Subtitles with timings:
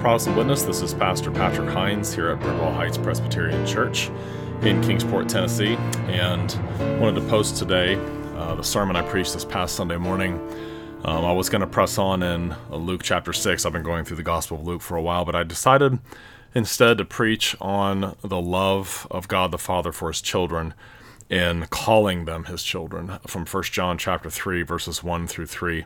[0.00, 0.62] Protestant Witness.
[0.62, 4.08] This is Pastor Patrick Hines here at Bridwell Heights Presbyterian Church
[4.62, 5.74] in Kingsport, Tennessee,
[6.08, 6.50] and
[6.98, 7.96] wanted to post today
[8.34, 10.40] uh, the sermon I preached this past Sunday morning.
[11.04, 13.66] Um, I was going to press on in Luke chapter 6.
[13.66, 15.98] I've been going through the Gospel of Luke for a while, but I decided
[16.54, 20.72] instead to preach on the love of God the Father for his children
[21.28, 25.84] in calling them his children from 1 John chapter 3 verses 1 through 3.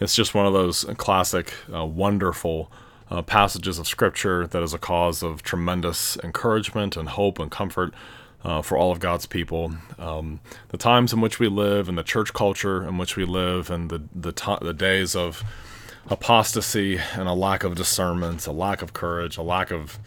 [0.00, 2.70] It's just one of those classic uh, wonderful
[3.14, 7.94] uh, passages of scripture that is a cause of tremendous encouragement and hope and comfort
[8.44, 9.72] uh, for all of God's people.
[9.98, 10.40] Um,
[10.70, 13.88] the times in which we live and the church culture in which we live and
[13.88, 15.44] the the, the days of
[16.08, 19.98] apostasy and a lack of discernment, a lack of courage, a lack of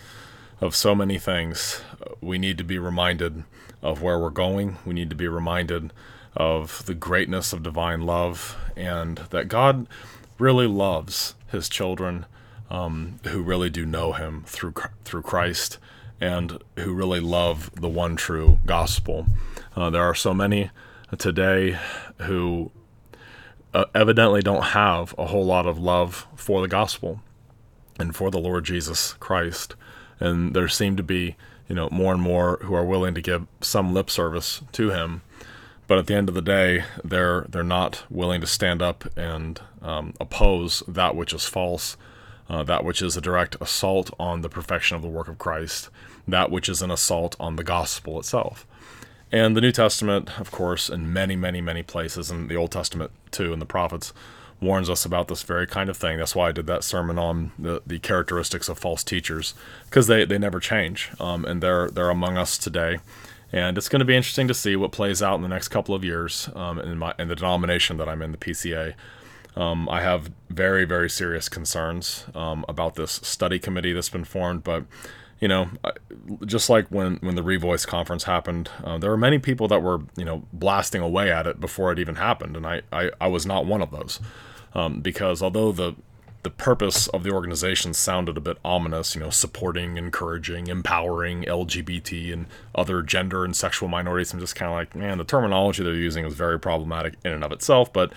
[0.59, 1.81] of so many things,
[2.19, 3.43] we need to be reminded
[3.81, 4.77] of where we're going.
[4.85, 5.93] We need to be reminded
[6.35, 9.87] of the greatness of divine love and that God
[10.37, 12.25] really loves his children
[12.69, 14.73] um, who really do know him through
[15.05, 15.77] through Christ
[16.19, 19.27] and who really love the one true gospel.
[19.75, 20.71] Uh, there are so many
[21.17, 21.77] today
[22.21, 22.71] who
[23.73, 27.21] uh, evidently don't have a whole lot of love for the gospel
[27.99, 29.75] and for the Lord Jesus Christ.
[30.19, 31.35] And there seem to be,
[31.67, 35.21] you know, more and more who are willing to give some lip service to him,
[35.87, 39.61] but at the end of the day, they're they're not willing to stand up and
[39.81, 41.95] um, oppose that which is false,
[42.49, 45.89] uh, that which is a direct assault on the perfection of the work of Christ,
[46.27, 48.65] that which is an assault on the gospel itself.
[49.31, 53.11] And the New Testament, of course, in many, many, many places, and the Old Testament
[53.31, 54.13] too, and the prophets,
[54.59, 56.17] warns us about this very kind of thing.
[56.17, 59.53] That's why I did that sermon on the, the characteristics of false teachers,
[59.85, 62.99] because they, they never change, um, and they're they're among us today.
[63.51, 65.95] And it's going to be interesting to see what plays out in the next couple
[65.95, 68.93] of years um, in my in the denomination that I'm in, the PCA.
[69.57, 74.63] Um, I have very very serious concerns um, about this study committee that's been formed,
[74.63, 74.85] but
[75.39, 75.69] you know,
[76.45, 80.01] just like when when the Revoice conference happened, uh, there were many people that were
[80.15, 83.45] you know blasting away at it before it even happened, and I I, I was
[83.45, 84.19] not one of those,
[84.73, 85.95] um, because although the
[86.43, 92.31] the purpose of the organization sounded a bit ominous, you know, supporting, encouraging, empowering LGBT
[92.31, 94.31] and other gender and sexual minorities.
[94.31, 97.43] I'm just kind of like, man, the terminology they're using is very problematic in and
[97.43, 97.91] of itself.
[97.91, 98.13] But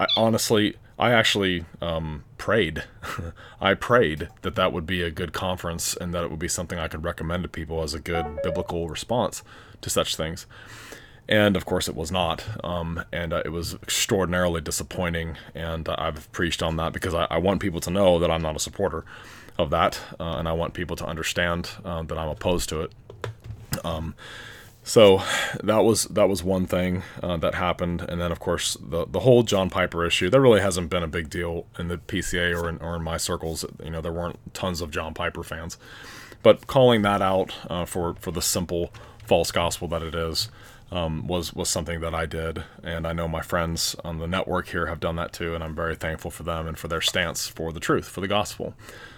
[0.00, 2.84] I honestly, I actually um, prayed.
[3.60, 6.78] I prayed that that would be a good conference and that it would be something
[6.78, 9.42] I could recommend to people as a good biblical response
[9.82, 10.46] to such things.
[11.28, 12.46] And of course, it was not.
[12.64, 15.36] Um, and uh, it was extraordinarily disappointing.
[15.54, 18.42] And uh, I've preached on that because I, I, want people to know that I'm
[18.42, 19.04] not a supporter
[19.58, 20.00] of that.
[20.18, 22.92] Uh, and I want people to understand uh, that I'm opposed to it.
[23.84, 24.14] Um,
[24.82, 25.22] so
[25.62, 29.20] that was that was one thing uh, that happened, and then of course the the
[29.20, 30.30] whole John Piper issue.
[30.30, 33.16] That really hasn't been a big deal in the PCA or in, or in my
[33.16, 33.64] circles.
[33.82, 35.76] You know, there weren't tons of John Piper fans,
[36.42, 38.92] but calling that out uh, for for the simple
[39.26, 40.48] false gospel that it is
[40.90, 44.68] um, was was something that I did, and I know my friends on the network
[44.68, 47.46] here have done that too, and I'm very thankful for them and for their stance
[47.46, 48.74] for the truth, for the gospel,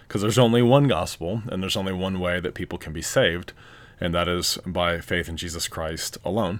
[0.06, 3.52] because there's only one gospel, and there's only one way that people can be saved
[4.02, 6.58] and that is by faith in Jesus Christ alone.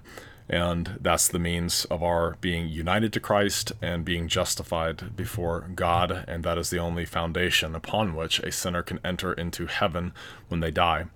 [0.49, 6.25] And that's the means of our being united to Christ and being justified before God.
[6.29, 10.13] And that is the only foundation upon which a sinner can enter into heaven
[10.49, 11.07] when they die.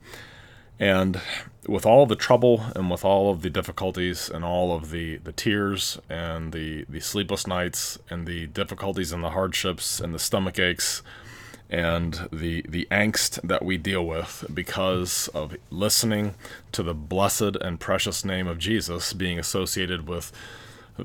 [0.81, 1.21] And
[1.69, 5.33] with all the trouble and with all of the difficulties and all of the, the
[5.33, 10.59] tears and the, the sleepless nights and the difficulties and the hardships and the stomach
[10.59, 11.03] aches
[11.69, 16.35] and the the angst that we deal with because of listening
[16.73, 20.33] to the blessed and precious name of Jesus being associated with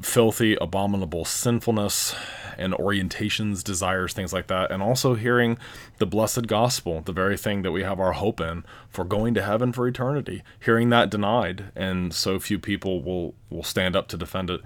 [0.02, 2.16] filthy, abominable sinfulness
[2.58, 5.58] and orientations, desires, things like that, and also hearing
[5.98, 9.42] the blessed gospel, the very thing that we have our hope in for going to
[9.42, 14.18] heaven for eternity, hearing that denied, and so few people will will stand up to
[14.18, 14.62] defend it.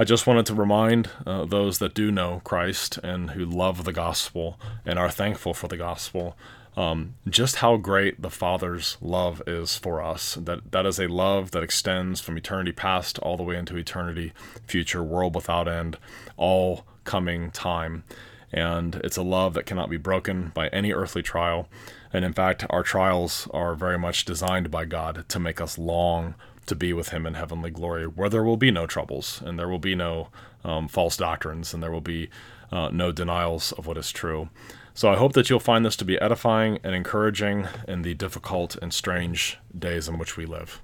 [0.00, 3.92] I just wanted to remind uh, those that do know Christ and who love the
[3.92, 6.36] gospel and are thankful for the gospel
[6.78, 10.36] um, just how great the Father's love is for us.
[10.36, 14.32] That that is a love that extends from eternity past all the way into eternity
[14.64, 15.98] future, world without end,
[16.36, 18.04] all coming time.
[18.52, 21.68] And it's a love that cannot be broken by any earthly trial.
[22.12, 26.36] And in fact, our trials are very much designed by God to make us long
[26.68, 29.68] to be with him in heavenly glory, where there will be no troubles and there
[29.68, 30.28] will be no
[30.64, 32.28] um, false doctrines and there will be
[32.70, 34.48] uh, no denials of what is true.
[34.94, 38.76] So I hope that you'll find this to be edifying and encouraging in the difficult
[38.76, 40.80] and strange days in which we live.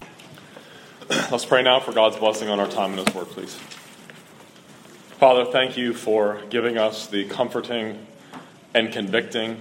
[1.10, 3.54] Let's pray now for God's blessing on our time in His Word, please.
[5.18, 8.06] Father, thank you for giving us the comforting
[8.72, 9.60] and convicting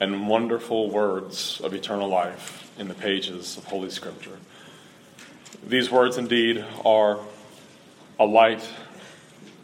[0.00, 4.38] and wonderful words of eternal life in the pages of Holy Scripture.
[5.66, 7.20] These words indeed are
[8.18, 8.66] a light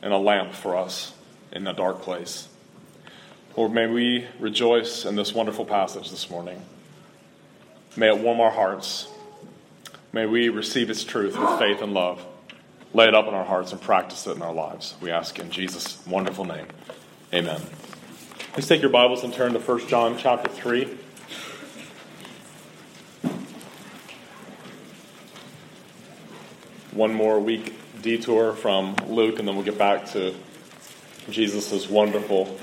[0.03, 1.13] and a lamp for us
[1.53, 2.49] in a dark place.
[3.57, 6.63] Lord, may we rejoice in this wonderful passage this morning.
[7.97, 9.09] May it warm our hearts.
[10.13, 12.25] May we receive its truth with faith and love,
[12.93, 14.95] lay it up in our hearts, and practice it in our lives.
[15.01, 16.67] We ask in Jesus' wonderful name.
[17.33, 17.61] Amen.
[18.53, 20.99] Please take your Bibles and turn to 1 John chapter 3.
[26.95, 30.33] One more week detour from Luke, and then we'll get back to
[31.29, 32.57] Jesus' wonderful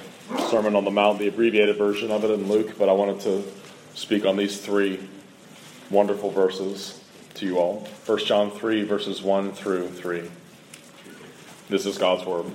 [0.49, 3.43] Sermon on the Mount, the abbreviated version of it in Luke, but I wanted to
[3.93, 5.05] speak on these three
[5.89, 7.85] wonderful verses to you all.
[8.05, 10.31] 1 John 3, verses 1 through 3.
[11.67, 12.45] This is God's Word.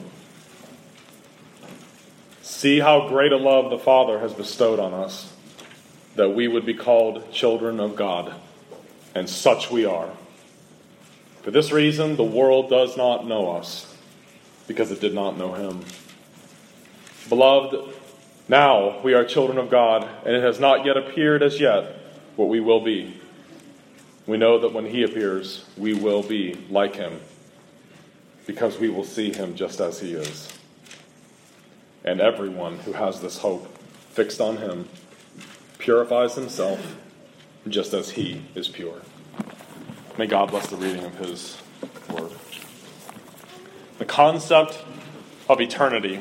[2.41, 5.31] See how great a love the Father has bestowed on us,
[6.15, 8.33] that we would be called children of God,
[9.15, 10.09] and such we are.
[11.47, 13.95] For this reason, the world does not know us,
[14.67, 15.85] because it did not know Him.
[17.29, 17.95] Beloved,
[18.49, 21.99] now we are children of God, and it has not yet appeared as yet
[22.35, 23.21] what we will be.
[24.27, 27.21] We know that when He appears, we will be like Him,
[28.45, 30.53] because we will see Him just as He is.
[32.05, 33.69] And everyone who has this hope
[34.11, 34.89] fixed on Him
[35.79, 36.97] purifies himself
[37.69, 39.01] just as He is pure.
[40.19, 41.59] May God bless the reading of His
[42.11, 42.33] Word.
[43.99, 44.83] The concept
[45.47, 46.21] of eternity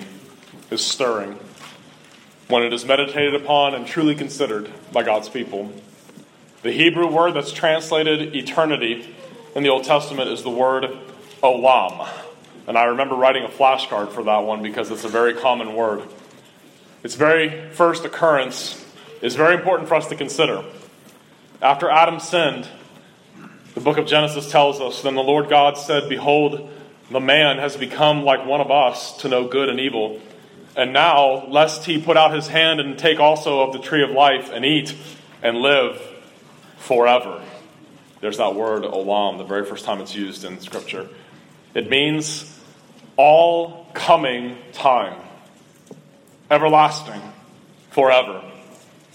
[0.70, 1.40] is stirring
[2.50, 5.72] when it is meditated upon and truly considered by God's people.
[6.62, 9.16] The Hebrew word that's translated eternity
[9.56, 10.86] in the Old Testament is the word
[11.42, 12.06] olam.
[12.68, 16.04] And I remember writing a flashcard for that one because it's a very common word.
[17.02, 18.86] Its very first occurrence
[19.22, 20.66] is very important for us to consider.
[21.62, 22.68] After Adam sinned,
[23.76, 26.72] the book of Genesis tells us, Then the Lord God said, Behold,
[27.12, 30.20] the man has become like one of us to know good and evil.
[30.76, 34.10] And now, lest he put out his hand and take also of the tree of
[34.12, 34.96] life and eat
[35.44, 36.02] and live
[36.78, 37.44] forever.
[38.22, 41.08] There's that word olam, the very first time it's used in Scripture.
[41.74, 42.60] It means
[43.18, 45.20] all coming time,
[46.50, 47.22] everlasting,
[47.92, 48.44] forever.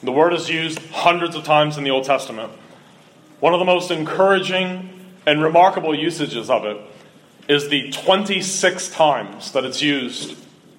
[0.02, 2.52] The word is used hundreds of times in the Old Testament.
[3.40, 4.90] One of the most encouraging
[5.26, 6.76] and remarkable usages of it
[7.48, 10.36] is the 26 times that it's used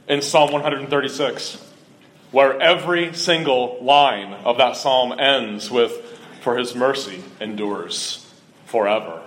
[0.08, 1.58] in Psalm 136,
[2.32, 5.92] where every single line of that psalm ends with,
[6.42, 8.26] For his mercy endures
[8.66, 9.22] forever.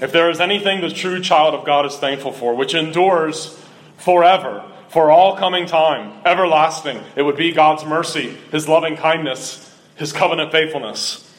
[0.00, 3.58] If there is anything the true child of God is thankful for, which endures
[3.96, 10.12] forever, for all coming time, everlasting, it would be God's mercy, his loving kindness, his
[10.12, 11.30] covenant faithfulness.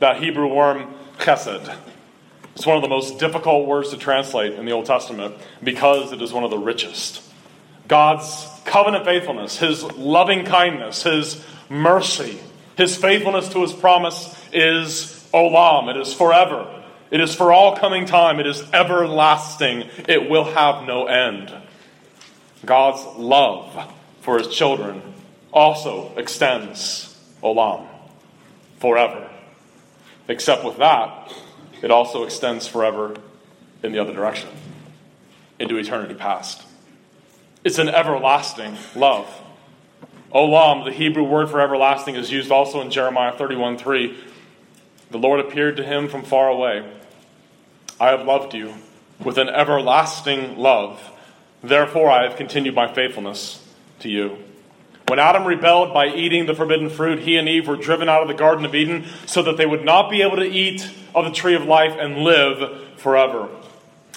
[0.00, 1.74] That Hebrew worm, chesed.
[2.54, 6.20] It's one of the most difficult words to translate in the Old Testament because it
[6.20, 7.22] is one of the richest.
[7.86, 12.38] God's covenant faithfulness, His loving kindness, His mercy,
[12.76, 15.94] His faithfulness to His promise is olam.
[15.94, 16.82] It is forever.
[17.10, 18.40] It is for all coming time.
[18.40, 19.88] It is everlasting.
[20.08, 21.52] It will have no end.
[22.64, 25.02] God's love for His children
[25.52, 27.86] also extends olam,
[28.78, 29.28] forever.
[30.30, 31.34] Except with that,
[31.82, 33.16] it also extends forever
[33.82, 34.48] in the other direction,
[35.58, 36.62] into eternity past.
[37.64, 39.28] It's an everlasting love.
[40.32, 44.16] Olam, the Hebrew word for everlasting, is used also in Jeremiah 31 3.
[45.10, 46.88] The Lord appeared to him from far away.
[47.98, 48.74] I have loved you
[49.24, 51.10] with an everlasting love.
[51.60, 53.66] Therefore, I have continued my faithfulness
[53.98, 54.38] to you.
[55.10, 58.28] When Adam rebelled by eating the forbidden fruit, he and Eve were driven out of
[58.28, 61.32] the Garden of Eden so that they would not be able to eat of the
[61.32, 63.48] tree of life and live forever.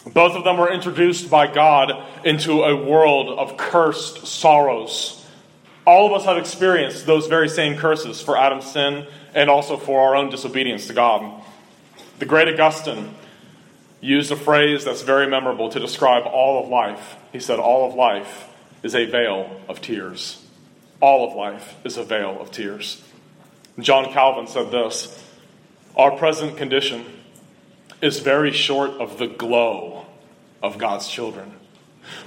[0.06, 1.92] Both of them were introduced by God
[2.24, 5.26] into a world of cursed sorrows.
[5.84, 10.00] All of us have experienced those very same curses for Adam's sin and also for
[10.00, 11.42] our own disobedience to God.
[12.20, 13.16] The great Augustine
[14.00, 17.16] used a phrase that's very memorable to describe all of life.
[17.32, 18.48] He said, All of life
[18.84, 20.43] is a vale of tears.
[21.04, 23.04] All of life is a vale of tears.
[23.78, 25.22] John Calvin said this
[25.98, 27.04] Our present condition
[28.02, 30.06] is very short of the glow
[30.62, 31.52] of God's children.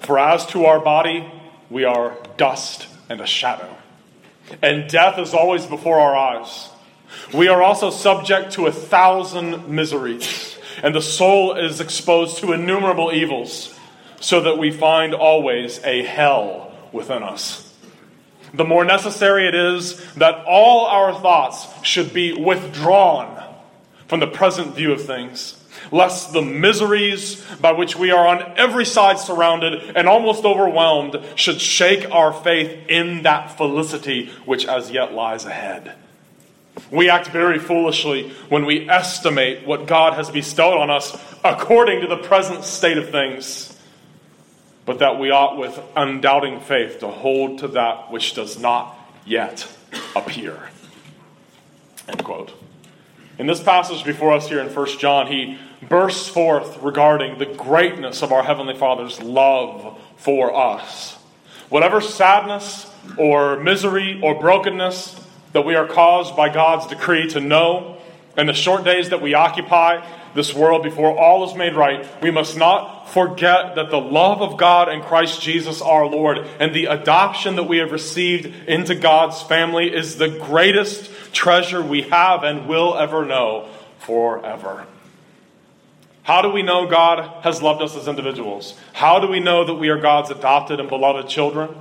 [0.02, 1.26] For as to our body,
[1.70, 3.74] we are dust and a shadow,
[4.60, 6.68] and death is always before our eyes.
[7.32, 13.10] We are also subject to a thousand miseries, and the soul is exposed to innumerable
[13.10, 13.74] evils,
[14.20, 17.65] so that we find always a hell within us.
[18.56, 23.42] The more necessary it is that all our thoughts should be withdrawn
[24.08, 28.84] from the present view of things, lest the miseries by which we are on every
[28.84, 35.12] side surrounded and almost overwhelmed should shake our faith in that felicity which as yet
[35.12, 35.94] lies ahead.
[36.90, 42.06] We act very foolishly when we estimate what God has bestowed on us according to
[42.06, 43.75] the present state of things
[44.86, 49.68] but that we ought with undoubting faith to hold to that which does not yet
[50.14, 50.70] appear.
[52.08, 52.54] End quote.
[53.38, 58.22] In this passage before us here in 1 John, he bursts forth regarding the greatness
[58.22, 61.16] of our Heavenly Father's love for us.
[61.68, 65.20] Whatever sadness or misery or brokenness
[65.52, 67.98] that we are caused by God's decree to know,
[68.36, 72.30] in the short days that we occupy this world before all is made right, we
[72.30, 76.86] must not forget that the love of God and Christ Jesus our Lord and the
[76.86, 82.68] adoption that we have received into God's family is the greatest treasure we have and
[82.68, 84.86] will ever know forever.
[86.22, 88.78] How do we know God has loved us as individuals?
[88.92, 91.74] How do we know that we are God's adopted and beloved children?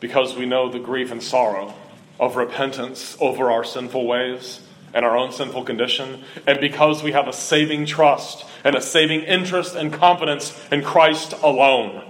[0.00, 1.72] Because we know the grief and sorrow
[2.18, 4.60] of repentance over our sinful ways
[4.94, 9.22] and our own sinful condition, and because we have a saving trust and a saving
[9.22, 12.02] interest and confidence in Christ alone.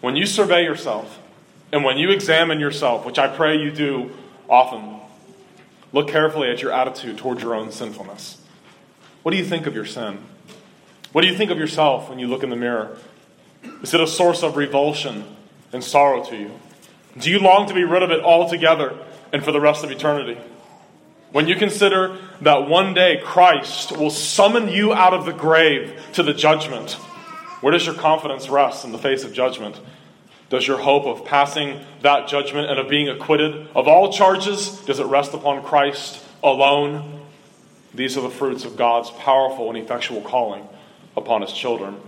[0.00, 1.18] When you survey yourself
[1.72, 4.12] and when you examine yourself, which I pray you do
[4.48, 5.00] often,
[5.92, 8.40] look carefully at your attitude towards your own sinfulness.
[9.24, 10.18] What do you think of your sin?
[11.12, 12.96] What do you think of yourself when you look in the mirror?
[13.82, 15.24] Is it a source of revulsion
[15.72, 16.52] and sorrow to you?
[17.18, 18.96] Do you long to be rid of it altogether
[19.32, 20.38] and for the rest of eternity?
[21.30, 26.22] When you consider that one day Christ will summon you out of the grave to
[26.22, 26.92] the judgment,
[27.60, 29.78] where does your confidence rest in the face of judgment?
[30.48, 34.98] Does your hope of passing that judgment and of being acquitted of all charges, does
[34.98, 37.20] it rest upon Christ alone?
[37.92, 40.66] These are the fruits of God's powerful and effectual calling
[41.16, 42.00] upon his children.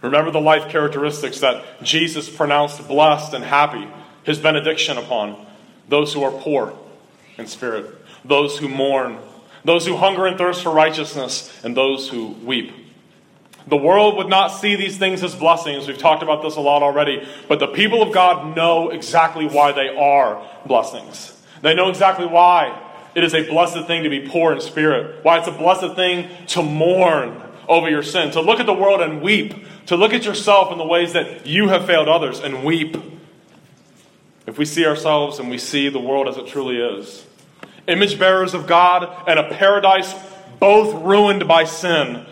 [0.00, 3.88] Remember the life characteristics that Jesus pronounced blessed and happy,
[4.22, 5.44] his benediction upon
[5.88, 6.76] those who are poor
[7.38, 9.18] in spirit those who mourn,
[9.64, 12.72] those who hunger and thirst for righteousness, and those who weep.
[13.66, 15.86] The world would not see these things as blessings.
[15.86, 17.26] We've talked about this a lot already.
[17.48, 21.40] But the people of God know exactly why they are blessings.
[21.60, 22.76] They know exactly why
[23.14, 26.28] it is a blessed thing to be poor in spirit, why it's a blessed thing
[26.48, 29.54] to mourn over your sin, to look at the world and weep,
[29.86, 32.96] to look at yourself in the ways that you have failed others and weep.
[34.46, 37.24] If we see ourselves and we see the world as it truly is,
[37.86, 40.14] image bearers of God, and a paradise
[40.58, 42.24] both ruined by sin,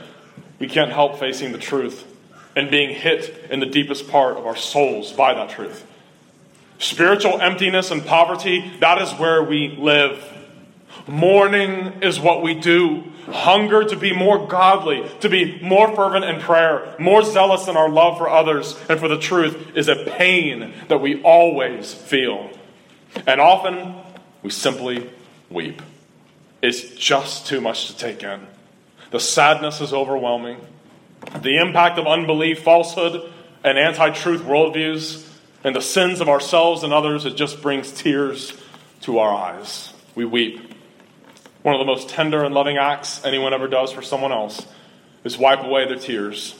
[0.59, 2.07] we can't help facing the truth
[2.55, 5.87] and being hit in the deepest part of our souls by that truth.
[6.79, 10.25] Spiritual emptiness and poverty, that is where we live.
[11.07, 13.05] Mourning is what we do.
[13.27, 17.89] Hunger to be more godly, to be more fervent in prayer, more zealous in our
[17.89, 22.51] love for others and for the truth is a pain that we always feel.
[23.27, 23.95] And often
[24.43, 25.11] we simply
[25.51, 25.83] weep.
[26.63, 28.47] It's just too much to take in.
[29.11, 30.61] The sadness is overwhelming.
[31.41, 33.31] The impact of unbelief, falsehood,
[33.65, 35.27] and anti truth worldviews,
[35.65, 38.57] and the sins of ourselves and others, it just brings tears
[39.03, 39.93] to our eyes.
[40.15, 40.61] We weep.
[41.63, 44.67] One of the most tender and loving acts anyone ever does for someone else
[45.25, 46.55] is wipe away their tears.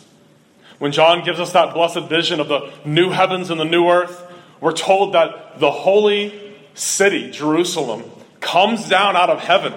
[0.79, 4.27] When John gives us that blessed vision of the new heavens and the new earth,
[4.61, 8.03] we're told that the holy city, Jerusalem,
[8.51, 9.73] comes down out of heaven,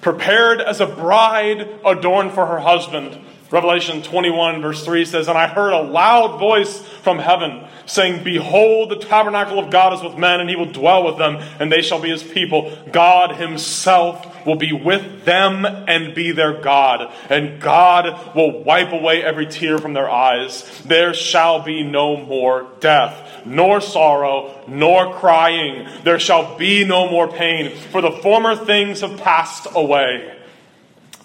[0.00, 3.24] prepared as a bride adorned for her husband.
[3.50, 8.90] Revelation 21, verse 3 says, And I heard a loud voice from heaven saying, Behold,
[8.90, 11.80] the tabernacle of God is with men, and he will dwell with them, and they
[11.80, 12.76] shall be his people.
[12.92, 19.22] God himself will be with them and be their God, and God will wipe away
[19.22, 20.82] every tear from their eyes.
[20.84, 25.88] There shall be no more death nor sorrow, nor crying.
[26.04, 30.37] There shall be no more pain, for the former things have passed away.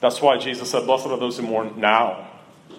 [0.03, 2.27] That's why Jesus said, Blessed are those who mourn now,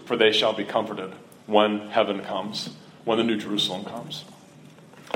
[0.04, 1.10] for they shall be comforted
[1.46, 2.68] when heaven comes,
[3.06, 4.26] when the New Jerusalem comes.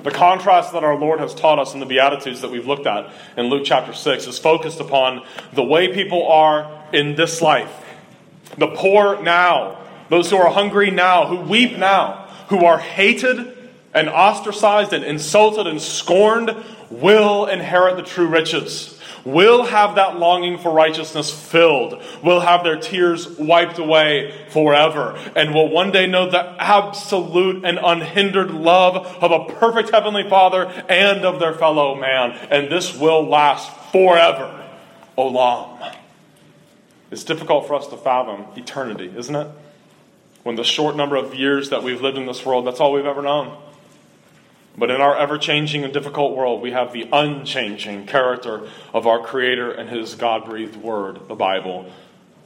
[0.03, 3.13] The contrast that our Lord has taught us in the Beatitudes that we've looked at
[3.37, 7.85] in Luke chapter 6 is focused upon the way people are in this life.
[8.57, 14.09] The poor now, those who are hungry now, who weep now, who are hated and
[14.09, 16.57] ostracized and insulted and scorned
[16.89, 18.98] will inherit the true riches.
[19.25, 25.55] Will have that longing for righteousness filled, will have their tears wiped away forever, and
[25.55, 31.25] will one day know the absolute and unhindered love of a perfect Heavenly Father and
[31.25, 32.33] of their fellow man.
[32.51, 34.55] And this will last forever.
[35.17, 35.95] Olam.
[37.11, 39.49] It's difficult for us to fathom eternity, isn't it?
[40.43, 43.07] When the short number of years that we've lived in this world, that's all we've
[43.07, 43.57] ever known.
[44.79, 49.21] But in our ever changing and difficult world, we have the unchanging character of our
[49.21, 51.91] Creator and His God breathed Word, the Bible.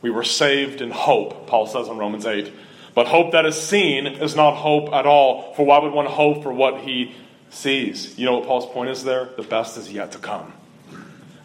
[0.01, 2.53] We were saved in hope, Paul says in Romans 8.
[2.95, 6.43] But hope that is seen is not hope at all, for why would one hope
[6.43, 7.15] for what he
[7.51, 8.19] sees?
[8.19, 9.27] You know what Paul's point is there?
[9.37, 10.53] The best is yet to come.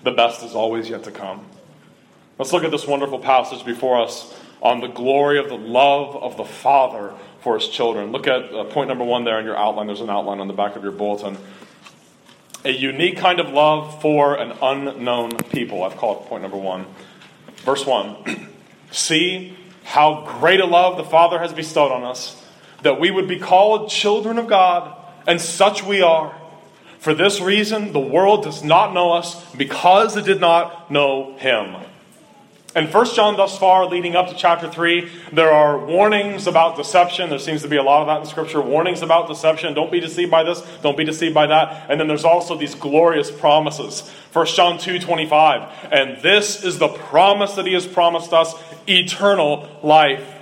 [0.03, 1.46] The best is always yet to come.
[2.38, 6.38] Let's look at this wonderful passage before us on the glory of the love of
[6.38, 8.12] the Father for his children.
[8.12, 9.88] Look at uh, point number one there in your outline.
[9.88, 11.38] There's an outline on the back of your bulletin.
[12.65, 15.84] A unique kind of love for an unknown people.
[15.84, 16.86] I've called point number one.
[17.58, 18.50] Verse one
[18.91, 22.44] See how great a love the Father has bestowed on us,
[22.84, 24.94] that we would be called children of God,
[25.25, 26.36] and such we are.
[27.00, 31.75] For this reason, the world does not know us because it did not know him.
[32.78, 37.28] In 1 John, thus far, leading up to chapter 3, there are warnings about deception.
[37.28, 38.62] There seems to be a lot of that in Scripture.
[38.62, 39.74] Warnings about deception.
[39.74, 40.62] Don't be deceived by this.
[40.84, 41.90] Don't be deceived by that.
[41.90, 44.02] And then there's also these glorious promises.
[44.30, 45.92] First John 2 25.
[45.92, 48.54] And this is the promise that he has promised us
[48.88, 50.36] eternal life.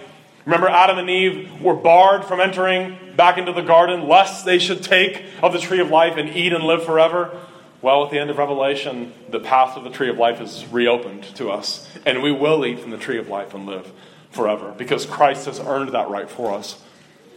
[0.43, 4.83] Remember, Adam and Eve were barred from entering back into the garden lest they should
[4.83, 7.39] take of the tree of life and eat and live forever.
[7.85, 11.21] Well, at the end of Revelation, the path of the tree of life is reopened
[11.35, 13.91] to us, and we will eat from the tree of life and live
[14.31, 16.81] forever because Christ has earned that right for us.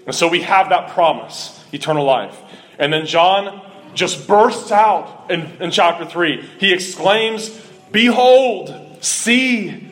[0.06, 2.40] And so we have that promise, eternal life.
[2.78, 3.60] And then John
[3.92, 6.40] just bursts out in, in chapter 3.
[6.58, 7.50] He exclaims,
[7.92, 9.86] Behold, see,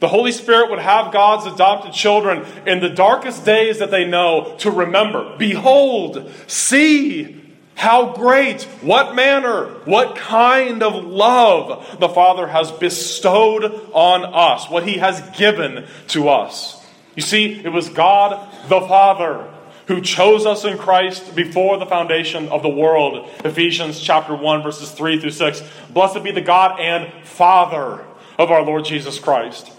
[0.00, 4.56] the Holy Spirit would have God's adopted children in the darkest days that they know
[4.60, 5.36] to remember.
[5.36, 7.37] Behold, see,
[7.78, 14.86] how great, what manner, what kind of love the Father has bestowed on us, what
[14.86, 16.84] He has given to us.
[17.14, 19.48] You see, it was God the Father
[19.86, 23.30] who chose us in Christ before the foundation of the world.
[23.44, 25.62] Ephesians chapter 1 verses 3 through 6.
[25.90, 28.04] Blessed be the God and Father
[28.40, 29.70] of our Lord Jesus Christ,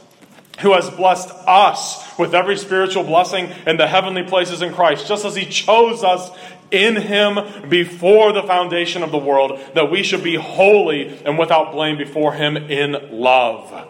[0.62, 5.26] who has blessed us with every spiritual blessing in the heavenly places in Christ, just
[5.26, 6.32] as he chose us
[6.72, 11.72] in him before the foundation of the world, that we should be holy and without
[11.72, 13.88] blame before him in love,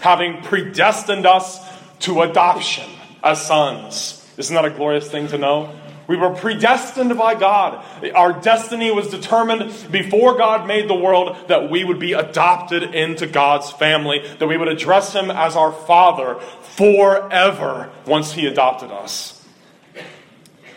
[0.00, 1.60] having predestined us
[2.00, 2.88] to adoption
[3.22, 4.26] as sons.
[4.36, 5.78] Isn't that a glorious thing to know?
[6.08, 7.84] We were predestined by God.
[8.14, 13.26] Our destiny was determined before God made the world that we would be adopted into
[13.26, 19.42] God's family, that we would address Him as our Father forever once He adopted us.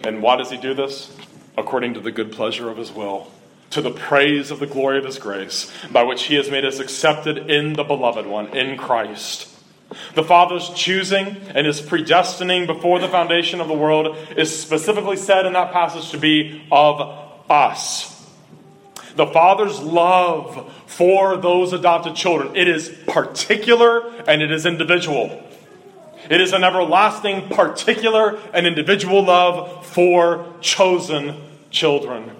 [0.03, 1.14] And why does He do this?
[1.57, 3.31] According to the good pleasure of his will,
[3.71, 6.79] to the praise of the glory of his grace, by which he has made us
[6.79, 9.49] accepted in the beloved one, in Christ.
[10.15, 15.45] The Father's choosing and his predestining before the foundation of the world is specifically said
[15.45, 17.01] in that passage to be of
[17.49, 18.11] us.
[19.15, 25.41] The Father's love for those adopted children, it is particular and it is individual.
[26.29, 31.35] It is an everlasting, particular, and individual love for chosen
[31.69, 32.31] children.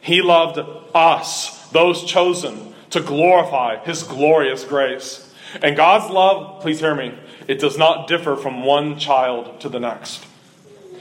[0.00, 0.58] He loved
[0.94, 5.32] us, those chosen, to glorify His glorious grace.
[5.62, 7.14] And God's love, please hear me,
[7.48, 10.24] it does not differ from one child to the next.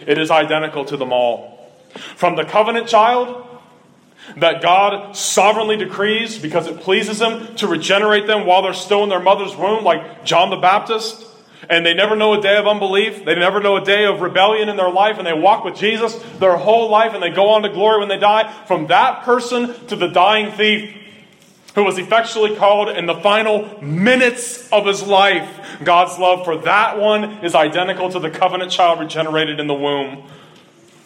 [0.08, 1.72] It is identical to them all.
[2.16, 3.46] From the covenant child
[4.38, 9.10] that God sovereignly decrees because it pleases Him to regenerate them while they're still in
[9.10, 11.26] their mother's womb, like John the Baptist
[11.68, 13.26] and they never know a day of unbelief.
[13.26, 16.16] They never know a day of rebellion in their life, and they walk with Jesus
[16.40, 18.52] their whole life, and they go on to glory when they die.
[18.66, 20.96] From that person to the dying thief
[21.76, 26.98] who was effectually called in the final minutes of his life, God's love for that
[26.98, 30.24] one is identical to the covenant child regenerated in the womb.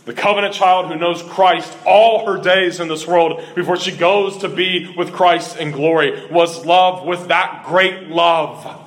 [0.06, 4.38] The covenant child who knows Christ all her days in this world before she goes
[4.40, 8.83] to be with Christ in glory was loved with that great love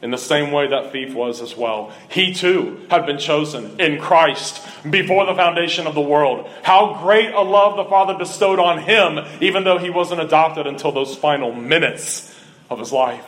[0.00, 1.92] in the same way that thief was as well.
[2.08, 6.48] He too had been chosen in Christ before the foundation of the world.
[6.62, 10.92] How great a love the Father bestowed on him, even though he wasn't adopted until
[10.92, 12.32] those final minutes
[12.70, 13.24] of his life.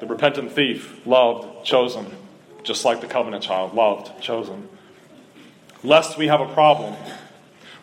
[0.00, 2.06] The repentant thief loved, chosen,
[2.62, 4.68] just like the covenant child loved, chosen.
[5.82, 6.94] Lest we have a problem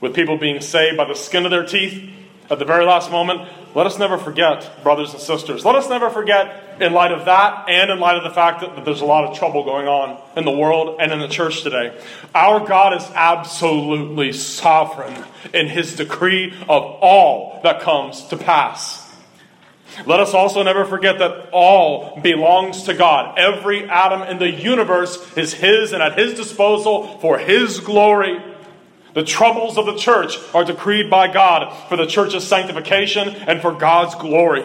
[0.02, 2.12] with people being saved by the skin of their teeth
[2.50, 6.10] at the very last moment, let us never forget, brothers and sisters, let us never
[6.10, 9.26] forget, in light of that and in light of the fact that, there's a lot
[9.26, 11.98] of trouble going on in the world and in the church today,
[12.34, 19.06] our God is absolutely sovereign in his decree of all that comes to pass.
[20.06, 23.38] Let us also never forget that all belongs to God.
[23.38, 28.42] Every atom in the universe is His and at His disposal for His glory.
[29.14, 33.74] The troubles of the church are decreed by God for the church's sanctification and for
[33.74, 34.64] God's glory.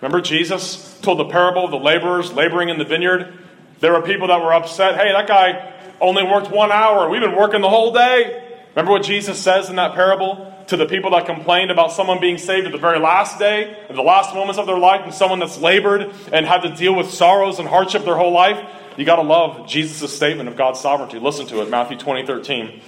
[0.00, 3.38] Remember, Jesus told the parable of the laborers laboring in the vineyard?
[3.80, 4.96] There were people that were upset.
[4.96, 7.08] Hey, that guy only worked one hour.
[7.08, 8.46] We've been working the whole day.
[8.74, 12.38] Remember what Jesus says in that parable to the people that complained about someone being
[12.38, 15.40] saved at the very last day, at the last moments of their life, and someone
[15.40, 18.58] that's labored and had to deal with sorrows and hardship their whole life?
[18.96, 21.18] You got to love Jesus' statement of God's sovereignty.
[21.18, 22.80] Listen to it, Matthew 20, 13.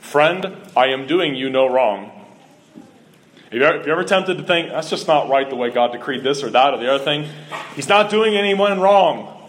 [0.00, 2.23] Friend, I am doing you no wrong.
[3.54, 5.92] If you're, if you're ever tempted to think, that's just not right the way God
[5.92, 7.28] decreed this or that or the other thing,
[7.76, 9.48] He's not doing anyone wrong.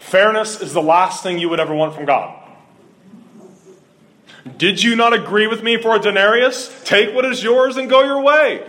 [0.00, 2.36] Fairness is the last thing you would ever want from God.
[4.58, 6.82] Did you not agree with me for a denarius?
[6.84, 8.66] Take what is yours and go your way.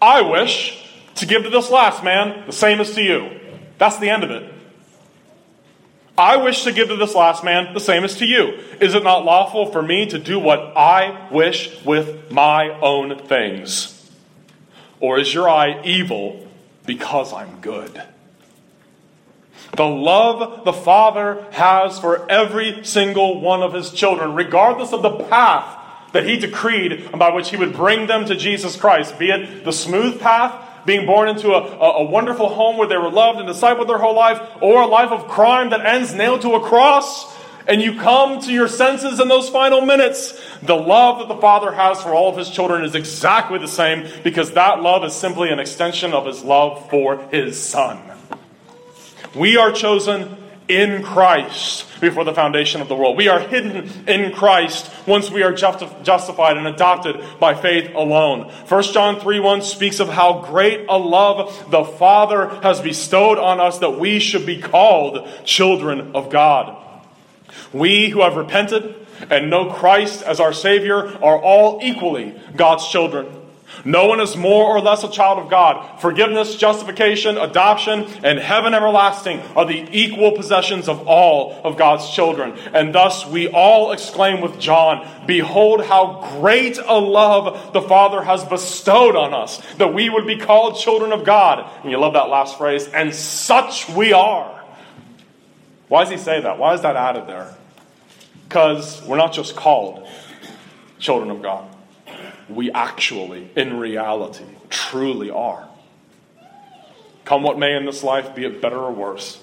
[0.00, 3.40] I wish to give to this last man the same as to you.
[3.78, 4.54] That's the end of it.
[6.18, 8.58] I wish to give to this last man the same as to you.
[8.80, 13.94] Is it not lawful for me to do what I wish with my own things?
[14.98, 16.48] Or is your eye evil
[16.84, 18.02] because I'm good?
[19.76, 25.24] The love the Father has for every single one of his children, regardless of the
[25.24, 25.76] path
[26.12, 29.72] that he decreed by which he would bring them to Jesus Christ, be it the
[29.72, 33.86] smooth path being born into a, a, wonderful home where they were loved and discipled
[33.86, 37.36] their whole life, or a life of crime that ends nailed to a cross,
[37.68, 40.32] and you come to your senses in those final minutes.
[40.62, 44.08] The love that the Father has for all of His children is exactly the same
[44.24, 48.00] because that love is simply an extension of His love for His Son.
[49.34, 53.16] We are chosen in Christ before the foundation of the world.
[53.16, 58.50] We are hidden in Christ once we are justified and adopted by faith alone.
[58.68, 63.60] 1 John 3 1 speaks of how great a love the Father has bestowed on
[63.60, 66.76] us that we should be called children of God.
[67.72, 68.94] We who have repented
[69.30, 73.37] and know Christ as our Savior are all equally God's children.
[73.84, 76.00] No one is more or less a child of God.
[76.00, 82.58] Forgiveness, justification, adoption, and heaven everlasting are the equal possessions of all of God's children.
[82.72, 88.44] And thus we all exclaim with John, Behold how great a love the Father has
[88.44, 91.70] bestowed on us, that we would be called children of God.
[91.82, 94.54] And you love that last phrase, and such we are.
[95.88, 96.58] Why does he say that?
[96.58, 97.54] Why is that added there?
[98.48, 100.06] Because we're not just called
[100.98, 101.74] children of God
[102.48, 105.68] we actually, in reality, truly are.
[107.24, 109.40] Come what may in this life, be it better or worse.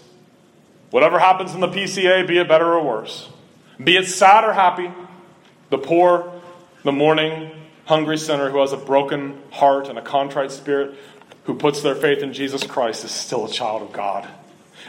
[0.89, 3.29] Whatever happens in the PCA, be it better or worse.
[3.83, 4.89] Be it sad or happy,
[5.69, 6.41] the poor,
[6.83, 7.51] the mourning,
[7.85, 10.95] hungry sinner who has a broken heart and a contrite spirit,
[11.43, 14.27] who puts their faith in Jesus Christ, is still a child of God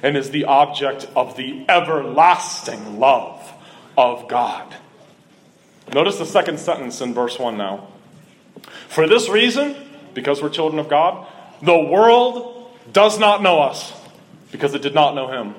[0.02, 3.52] and is the object of the everlasting love
[3.96, 4.74] of God.
[5.92, 7.88] Notice the second sentence in verse 1 now.
[8.88, 9.76] For this reason,
[10.14, 11.26] because we're children of God,
[11.62, 13.92] the world does not know us
[14.52, 15.54] because it did not know Him.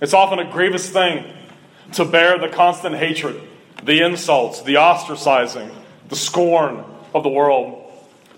[0.00, 1.24] It's often a grievous thing
[1.92, 3.40] to bear the constant hatred,
[3.82, 5.72] the insults, the ostracizing,
[6.08, 7.82] the scorn of the world.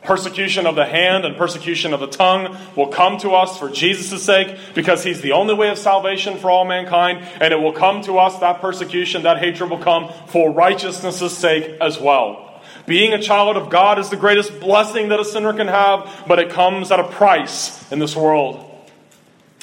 [0.02, 4.22] Persecution of the hand and persecution of the tongue will come to us for Jesus'
[4.22, 8.02] sake because He's the only way of salvation for all mankind, and it will come
[8.02, 12.47] to us, that persecution, that hatred will come for righteousness' sake as well.
[12.88, 16.38] Being a child of God is the greatest blessing that a sinner can have, but
[16.38, 18.64] it comes at a price in this world.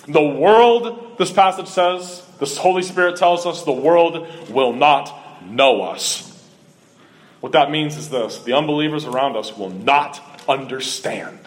[0.07, 5.81] The world, this passage says, this Holy Spirit tells us, the world will not know
[5.81, 6.31] us.
[7.39, 11.39] What that means is this the unbelievers around us will not understand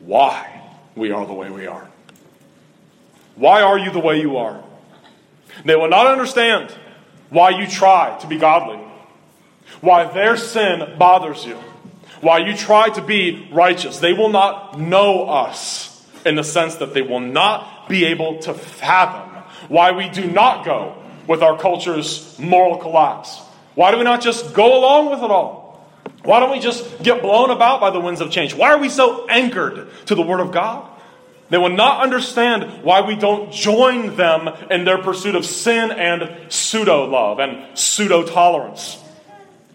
[0.00, 0.62] why
[0.94, 1.88] we are the way we are.
[3.36, 4.62] Why are you the way you are?
[5.64, 6.74] They will not understand
[7.30, 8.85] why you try to be godly
[9.80, 11.56] why their sin bothers you,
[12.20, 13.98] why you try to be righteous.
[13.98, 18.54] They will not know us in the sense that they will not be able to
[18.54, 19.30] fathom
[19.68, 23.40] why we do not go with our culture's moral collapse.
[23.74, 25.84] Why do we not just go along with it all?
[26.22, 28.54] Why don't we just get blown about by the winds of change?
[28.54, 30.88] Why are we so anchored to the Word of God?
[31.50, 36.52] They will not understand why we don't join them in their pursuit of sin and
[36.52, 38.98] pseudo love and pseudo tolerance.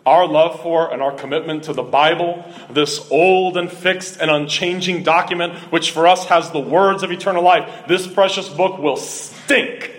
[0.06, 5.04] Our love for and our commitment to the Bible, this old and fixed and unchanging
[5.04, 9.92] document, which for us has the words of eternal life, this precious book will stink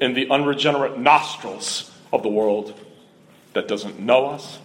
[0.00, 2.78] in the unregenerate nostrils of the world
[3.54, 4.58] that doesn't know us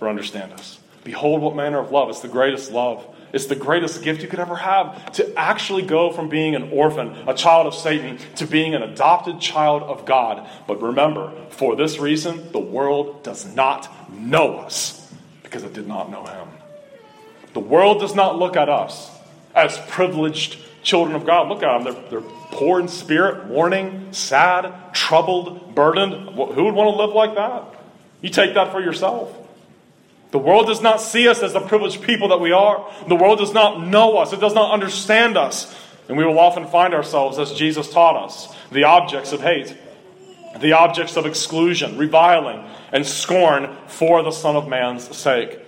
[0.00, 0.78] or understand us.
[1.04, 2.08] Behold, what manner of love.
[2.08, 3.04] It's the greatest love.
[3.32, 7.14] It's the greatest gift you could ever have to actually go from being an orphan,
[7.28, 10.48] a child of Satan, to being an adopted child of God.
[10.66, 15.12] But remember, for this reason, the world does not know us
[15.42, 16.48] because it did not know him.
[17.52, 19.10] The world does not look at us
[19.54, 21.48] as privileged children of God.
[21.48, 21.92] Look at them.
[21.92, 26.34] They're, they're poor in spirit, mourning, sad, troubled, burdened.
[26.34, 27.64] Who would want to live like that?
[28.22, 29.36] You take that for yourself.
[30.30, 32.88] The world does not see us as the privileged people that we are.
[33.08, 35.74] The world does not know us, it does not understand us.
[36.08, 39.76] And we will often find ourselves, as Jesus taught us, the objects of hate,
[40.58, 45.58] the objects of exclusion, reviling, and scorn for the Son of Man's sake.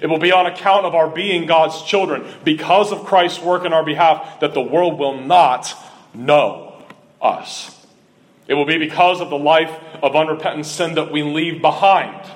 [0.00, 3.74] It will be on account of our being God's children, because of Christ's work in
[3.74, 5.74] our behalf, that the world will not
[6.14, 6.82] know
[7.20, 7.76] us.
[8.46, 12.26] It will be because of the life of unrepentant sin that we leave behind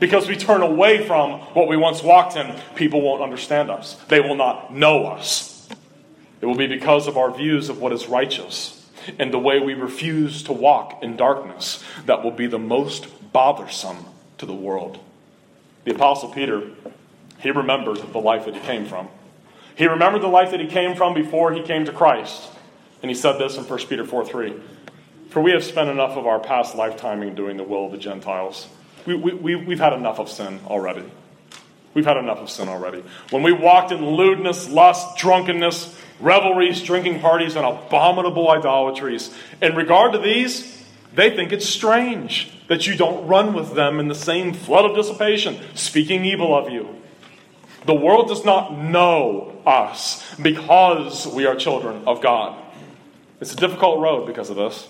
[0.00, 3.94] because we turn away from what we once walked in, people won't understand us.
[4.08, 5.68] They will not know us.
[6.40, 8.74] It will be because of our views of what is righteous
[9.18, 14.04] and the way we refuse to walk in darkness that will be the most bothersome
[14.38, 15.00] to the world.
[15.84, 16.70] The Apostle Peter,
[17.38, 19.08] he remembered the life that he came from.
[19.74, 22.50] He remembered the life that he came from before he came to Christ.
[23.02, 24.54] And he said this in 1 Peter 4 3
[25.30, 27.98] For we have spent enough of our past lifetime in doing the will of the
[27.98, 28.68] Gentiles
[29.06, 31.04] we, we, we've had enough of sin already.
[31.94, 33.02] We've had enough of sin already.
[33.30, 40.12] When we walked in lewdness, lust, drunkenness, revelries, drinking parties, and abominable idolatries, in regard
[40.12, 40.84] to these,
[41.14, 44.94] they think it's strange that you don't run with them in the same flood of
[44.94, 46.94] dissipation, speaking evil of you.
[47.86, 52.62] The world does not know us because we are children of God.
[53.40, 54.86] It's a difficult road because of this.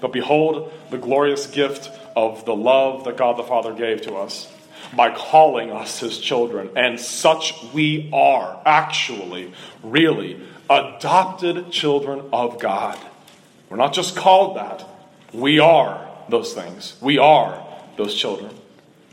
[0.00, 4.50] But behold the glorious gift of the love that God the Father gave to us
[4.96, 6.70] by calling us his children.
[6.74, 9.52] And such we are, actually,
[9.82, 12.98] really, adopted children of God.
[13.68, 14.84] We're not just called that,
[15.32, 16.96] we are those things.
[17.00, 17.64] We are
[17.96, 18.54] those children.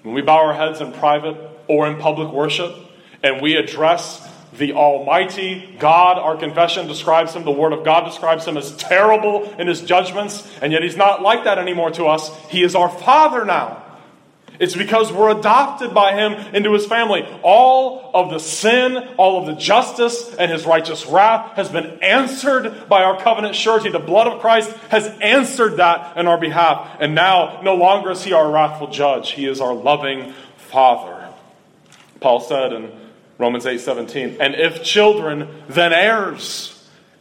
[0.03, 1.37] When we bow our heads in private
[1.67, 2.75] or in public worship
[3.21, 6.17] and we address the Almighty God.
[6.17, 10.47] Our confession describes him, the Word of God describes him as terrible in his judgments,
[10.61, 12.29] and yet he's not like that anymore to us.
[12.49, 13.83] He is our Father now.
[14.59, 17.27] It's because we're adopted by him into his family.
[17.41, 22.87] All of the sin, all of the justice, and his righteous wrath has been answered
[22.87, 23.89] by our covenant surety.
[23.89, 26.97] The blood of Christ has answered that in our behalf.
[26.99, 31.29] And now, no longer is he our wrathful judge, he is our loving Father.
[32.19, 32.91] Paul said in
[33.37, 34.37] Romans 8 17.
[34.39, 36.69] And if children, then heirs.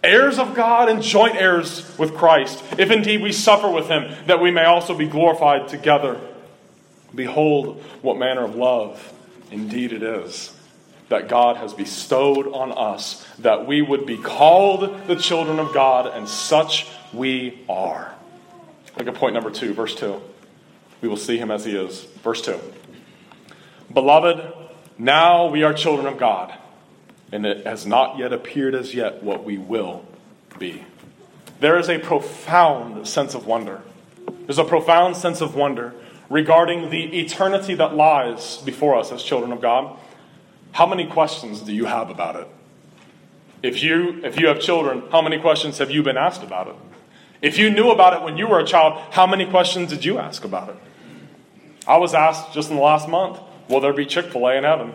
[0.05, 4.41] Heirs of God and joint heirs with Christ, if indeed we suffer with him, that
[4.41, 6.21] we may also be glorified together.
[7.15, 9.13] Behold, what manner of love
[9.53, 10.53] indeed it is
[11.13, 16.07] that God has bestowed on us, that we would be called the children of God,
[16.07, 18.15] and such we are.
[18.97, 20.21] Look at point number two, verse 2.
[21.03, 22.05] We will see him as he is.
[22.23, 22.59] Verse 2.
[23.93, 24.55] Beloved,
[24.99, 26.53] now we are children of God,
[27.33, 30.05] and it has not yet appeared as yet what we will
[30.59, 30.85] be.
[31.61, 33.83] There is a profound sense of wonder.
[34.47, 35.95] There's a profound sense of wonder
[36.29, 39.97] regarding the eternity that lies before us as children of God.
[40.73, 42.49] How many questions do you have about it?
[43.63, 46.75] If you, if you have children, how many questions have you been asked about it?
[47.43, 50.19] If you knew about it when you were a child, how many questions did you
[50.19, 50.77] ask about it?
[51.87, 53.39] I was asked just in the last month
[53.73, 54.93] Will there be Chick fil A in heaven?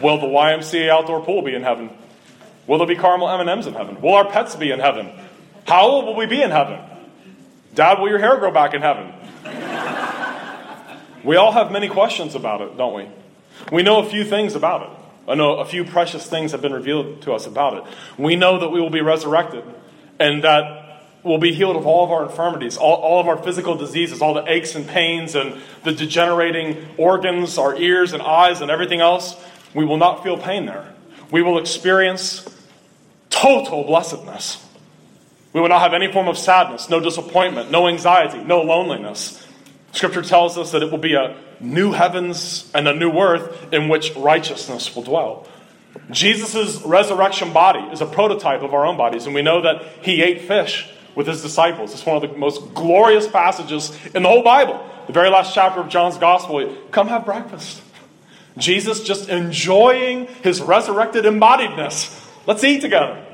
[0.00, 1.90] Will the YMCA outdoor pool be in heaven?
[2.68, 4.00] Will there be caramel M&Ms in heaven?
[4.00, 5.10] Will our pets be in heaven?
[5.66, 6.78] How old will we be in heaven?
[7.74, 9.12] Dad, will your hair grow back in heaven?
[11.24, 13.08] we all have many questions about it, don't we?
[13.72, 15.30] We know a few things about it.
[15.32, 17.84] I know a few precious things have been revealed to us about it.
[18.18, 19.64] We know that we will be resurrected
[20.20, 20.79] and that
[21.22, 24.34] will be healed of all of our infirmities, all, all of our physical diseases, all
[24.34, 29.36] the aches and pains and the degenerating organs, our ears and eyes and everything else.
[29.74, 30.94] We will not feel pain there.
[31.30, 32.44] We will experience
[33.28, 34.66] total blessedness.
[35.52, 39.46] We will not have any form of sadness, no disappointment, no anxiety, no loneliness.
[39.92, 43.88] Scripture tells us that it will be a new heavens and a new earth in
[43.88, 45.48] which righteousness will dwell.
[46.10, 50.22] Jesus' resurrection body is a prototype of our own bodies, and we know that he
[50.22, 51.92] ate fish with his disciples.
[51.92, 54.84] It's one of the most glorious passages in the whole Bible.
[55.06, 57.82] the very last chapter of John's Gospel, come have breakfast.
[58.58, 62.26] Jesus just enjoying his resurrected embodiedness.
[62.46, 63.24] Let's eat together.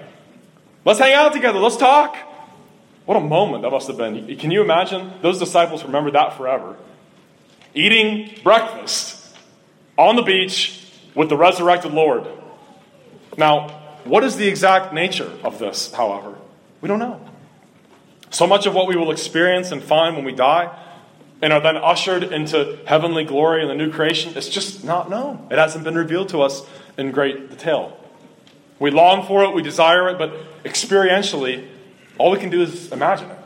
[0.84, 1.58] Let's hang out together.
[1.58, 2.16] Let's talk.
[3.06, 4.36] What a moment that must have been.
[4.36, 5.12] Can you imagine?
[5.22, 6.76] Those disciples remember that forever.
[7.74, 9.36] Eating breakfast
[9.96, 10.82] on the beach
[11.14, 12.26] with the resurrected Lord.
[13.36, 13.68] Now,
[14.04, 16.34] what is the exact nature of this, however?
[16.80, 17.20] We don't know.
[18.30, 20.76] So much of what we will experience and find when we die
[21.42, 25.46] and are then ushered into heavenly glory in the new creation, is just not known.
[25.50, 26.62] It hasn't been revealed to us
[26.96, 27.96] in great detail.
[28.78, 30.32] We long for it, we desire it, but
[30.64, 31.66] experientially,
[32.18, 33.38] all we can do is imagine it,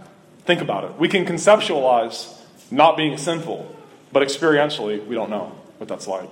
[0.45, 0.99] think about it.
[0.99, 2.37] We can conceptualize
[2.71, 3.75] not being sinful,
[4.13, 6.31] but experientially, we don't know what that's like.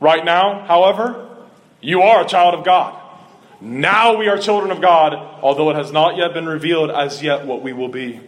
[0.00, 1.28] Right now, however,
[1.80, 2.98] you are a child of God.
[3.62, 7.46] Now we are children of God, although it has not yet been revealed as yet
[7.46, 8.18] what we will be.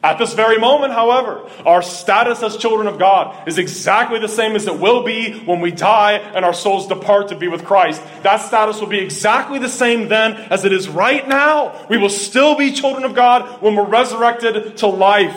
[0.00, 4.54] At this very moment, however, our status as children of God is exactly the same
[4.54, 8.00] as it will be when we die and our souls depart to be with Christ.
[8.22, 11.84] That status will be exactly the same then as it is right now.
[11.90, 15.36] We will still be children of God when we're resurrected to life.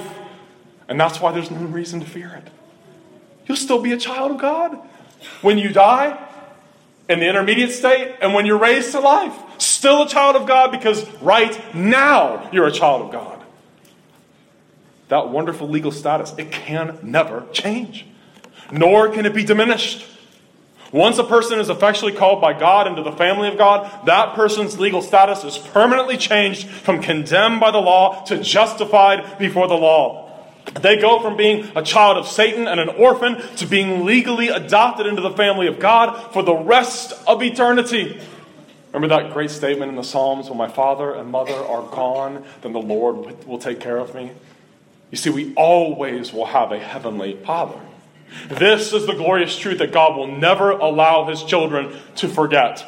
[0.88, 2.52] And that's why there's no reason to fear it.
[3.48, 4.78] You'll still be a child of God
[5.42, 6.29] when you die
[7.10, 9.34] in the intermediate state and when you're raised to life.
[9.58, 13.40] Still a child of God because right now you're a child of God
[15.10, 16.34] that wonderful legal status.
[16.38, 18.06] It can never change,
[18.72, 20.06] nor can it be diminished.
[20.92, 24.80] Once a person is effectually called by God into the family of God, that person's
[24.80, 30.29] legal status is permanently changed from condemned by the law to justified before the law.
[30.82, 35.08] They go from being a child of Satan and an orphan to being legally adopted
[35.08, 38.20] into the family of God for the rest of eternity.
[38.94, 42.74] Remember that great statement in the Psalms when my father and mother are gone, then
[42.74, 44.32] the Lord will take care of me?
[45.12, 47.80] You see, we always will have a heavenly Father.
[48.48, 52.86] This is the glorious truth that God will never allow his children to forget.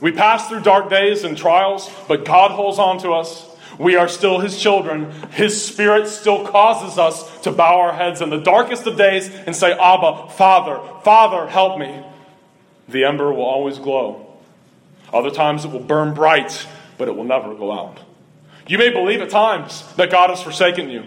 [0.00, 3.46] We pass through dark days and trials, but God holds on to us.
[3.80, 5.10] We are still his children.
[5.30, 9.56] His spirit still causes us to bow our heads in the darkest of days and
[9.56, 12.04] say, Abba, Father, Father, help me.
[12.90, 14.36] The ember will always glow.
[15.14, 16.66] Other times it will burn bright,
[16.98, 18.00] but it will never go out.
[18.66, 21.06] You may believe at times that God has forsaken you.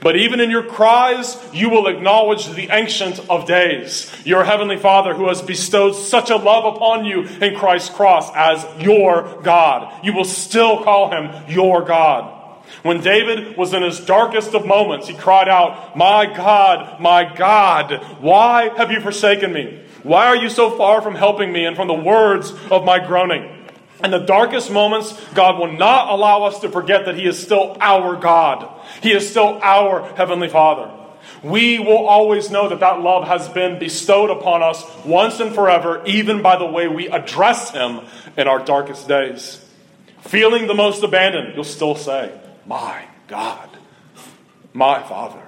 [0.00, 5.14] But even in your cries, you will acknowledge the Ancient of Days, your Heavenly Father
[5.14, 10.04] who has bestowed such a love upon you in Christ's cross as your God.
[10.04, 12.40] You will still call him your God.
[12.82, 18.02] When David was in his darkest of moments, he cried out, My God, my God,
[18.20, 19.82] why have you forsaken me?
[20.02, 23.61] Why are you so far from helping me and from the words of my groaning?
[24.04, 27.76] In the darkest moments, God will not allow us to forget that He is still
[27.80, 28.68] our God.
[29.00, 30.90] He is still our Heavenly Father.
[31.42, 36.02] We will always know that that love has been bestowed upon us once and forever,
[36.04, 38.00] even by the way we address Him
[38.36, 39.64] in our darkest days.
[40.22, 42.32] Feeling the most abandoned, you'll still say,
[42.66, 43.68] My God,
[44.72, 45.42] my Father.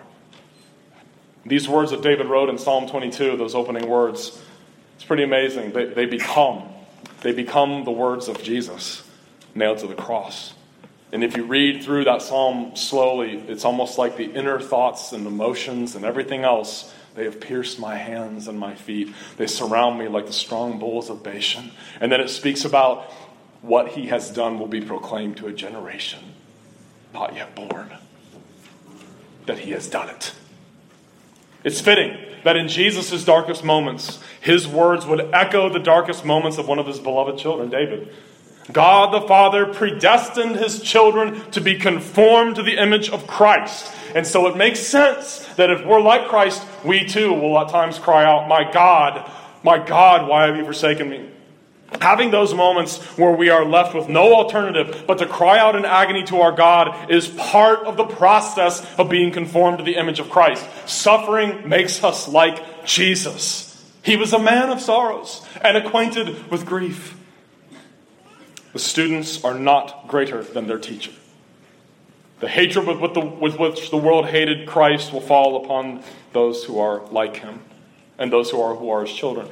[1.46, 4.40] These words that David wrote in Psalm 22, those opening words,
[4.96, 5.72] it's pretty amazing.
[5.72, 6.73] They, they become
[7.24, 9.02] they become the words of Jesus
[9.56, 10.54] nailed to the cross.
[11.10, 15.26] And if you read through that psalm slowly, it's almost like the inner thoughts and
[15.26, 16.92] emotions and everything else.
[17.16, 19.12] They have pierced my hands and my feet.
[19.38, 21.72] They surround me like the strong bulls of Bashan.
[22.00, 23.10] And then it speaks about
[23.62, 26.20] what he has done will be proclaimed to a generation
[27.14, 27.90] not yet born.
[29.46, 30.34] That he has done it.
[31.62, 36.68] It's fitting that in Jesus' darkest moments, his words would echo the darkest moments of
[36.68, 38.12] one of his beloved children, David.
[38.72, 43.92] God the Father predestined his children to be conformed to the image of Christ.
[44.14, 47.98] And so it makes sense that if we're like Christ, we too will at times
[47.98, 49.30] cry out, My God,
[49.62, 51.28] my God, why have you forsaken me?
[52.00, 55.84] Having those moments where we are left with no alternative but to cry out in
[55.84, 60.20] agony to our God is part of the process of being conformed to the image
[60.20, 60.66] of Christ.
[60.86, 63.70] Suffering makes us like Jesus.
[64.02, 67.16] He was a man of sorrows and acquainted with grief.
[68.72, 71.12] The students are not greater than their teacher.
[72.40, 76.02] The hatred with, the, with which the world hated Christ will fall upon
[76.32, 77.62] those who are like him
[78.18, 79.48] and those who are who are his children.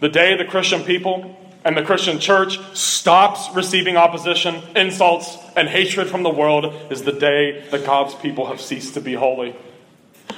[0.00, 6.08] The day the Christian people and the Christian church stops receiving opposition, insults, and hatred
[6.08, 9.56] from the world is the day that God's people have ceased to be holy.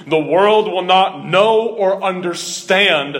[0.06, 3.18] The world will not know or understand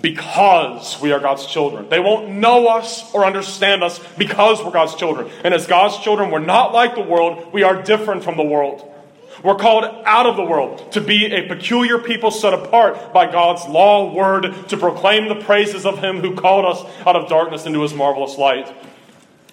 [0.00, 1.88] because we are God's children.
[1.88, 5.30] They won't know us or understand us because we're God's children.
[5.44, 8.91] And as God's children, we're not like the world, we are different from the world.
[9.42, 13.66] We're called out of the world to be a peculiar people set apart by God's
[13.66, 17.82] law word to proclaim the praises of Him who called us out of darkness into
[17.82, 18.72] His marvelous light.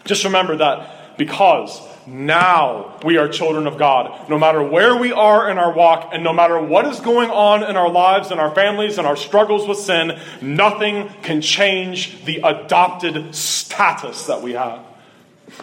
[0.05, 4.29] Just remember that because now we are children of God.
[4.29, 7.63] No matter where we are in our walk, and no matter what is going on
[7.63, 12.37] in our lives and our families and our struggles with sin, nothing can change the
[12.37, 14.79] adopted status that we have.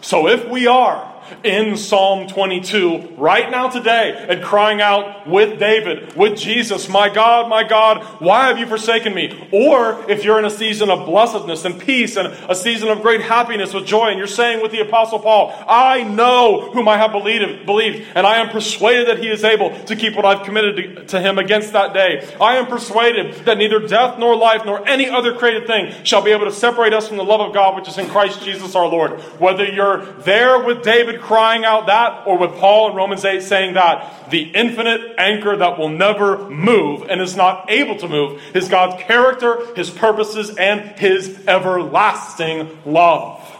[0.02, 6.14] So if we are in Psalm 22 right now today and crying out with David,
[6.16, 9.48] with Jesus, My God, my God, why have you forsaken me?
[9.52, 13.22] Or if you're in a season of blessedness and peace and a season of great
[13.22, 17.12] happiness with joy, and you're saying with the Apostle Paul, I know whom I have
[17.12, 21.20] believed, and I am persuaded that he is able to keep what I've committed to
[21.20, 22.26] him against that day.
[22.40, 26.30] I am persuaded that neither death nor life nor any other created thing shall be
[26.30, 28.86] able to separate us from the love of God which is in Christ Jesus our
[28.86, 29.20] Lord.
[29.40, 33.74] Whether you're there with David crying out that, or with Paul in Romans 8 saying
[33.74, 38.68] that, the infinite anchor that will never move and is not able to move is
[38.68, 43.56] God's character, His purposes, and His everlasting love.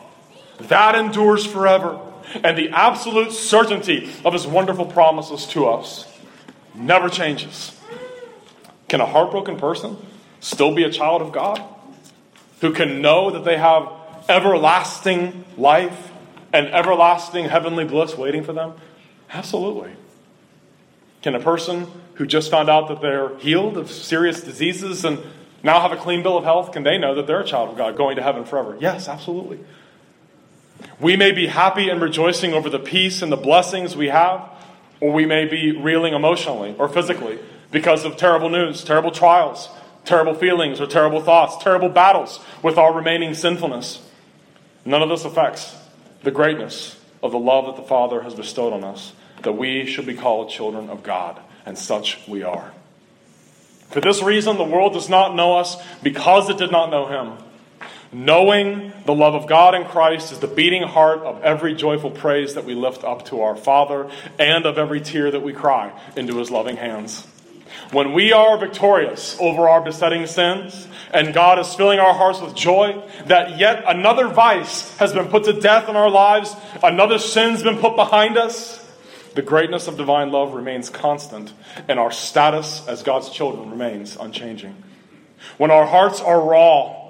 [0.59, 2.01] That endures forever.
[2.43, 6.11] And the absolute certainty of His wonderful promises to us
[6.75, 7.79] never changes.
[8.89, 9.97] Can a heartbroken person
[10.41, 11.63] still be a child of God?
[12.61, 13.91] Who can know that they have
[14.29, 16.11] everlasting life
[16.53, 18.74] and everlasting heavenly bliss waiting for them?
[19.30, 19.92] Absolutely.
[21.22, 25.18] Can a person who just found out that they're healed of serious diseases and
[25.62, 27.76] now have a clean bill of health, can they know that they're a child of
[27.76, 28.76] God going to heaven forever?
[28.80, 29.59] Yes, absolutely.
[31.01, 34.49] We may be happy and rejoicing over the peace and the blessings we have,
[35.01, 37.38] or we may be reeling emotionally or physically
[37.70, 39.68] because of terrible news, terrible trials,
[40.05, 44.09] terrible feelings or terrible thoughts, terrible battles with our remaining sinfulness.
[44.84, 45.76] None of this affects
[46.23, 49.12] the greatness of the love that the Father has bestowed on us,
[49.43, 52.73] that we should be called children of God, and such we are.
[53.91, 57.39] For this reason, the world does not know us because it did not know Him.
[58.12, 62.55] Knowing the love of God in Christ is the beating heart of every joyful praise
[62.55, 66.39] that we lift up to our Father and of every tear that we cry into
[66.39, 67.27] His loving hands.
[67.93, 72.55] When we are victorious over our besetting sins, and God is filling our hearts with
[72.55, 77.62] joy that yet another vice has been put to death in our lives, another sin's
[77.62, 78.83] been put behind us,
[79.35, 81.53] the greatness of divine love remains constant,
[81.89, 84.83] and our status as God's children remains unchanging.
[85.59, 87.06] When our hearts are raw,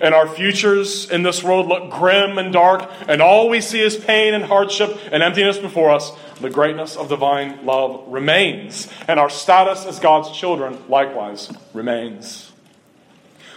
[0.00, 3.96] and our futures in this world look grim and dark, and all we see is
[3.96, 9.30] pain and hardship and emptiness before us, the greatness of divine love remains, and our
[9.30, 12.52] status as God's children likewise remains.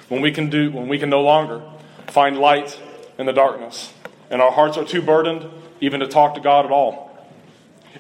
[0.09, 1.61] When we can do when we can no longer
[2.07, 2.79] find light
[3.17, 3.93] in the darkness,
[4.29, 5.49] and our hearts are too burdened
[5.81, 7.06] even to talk to God at all.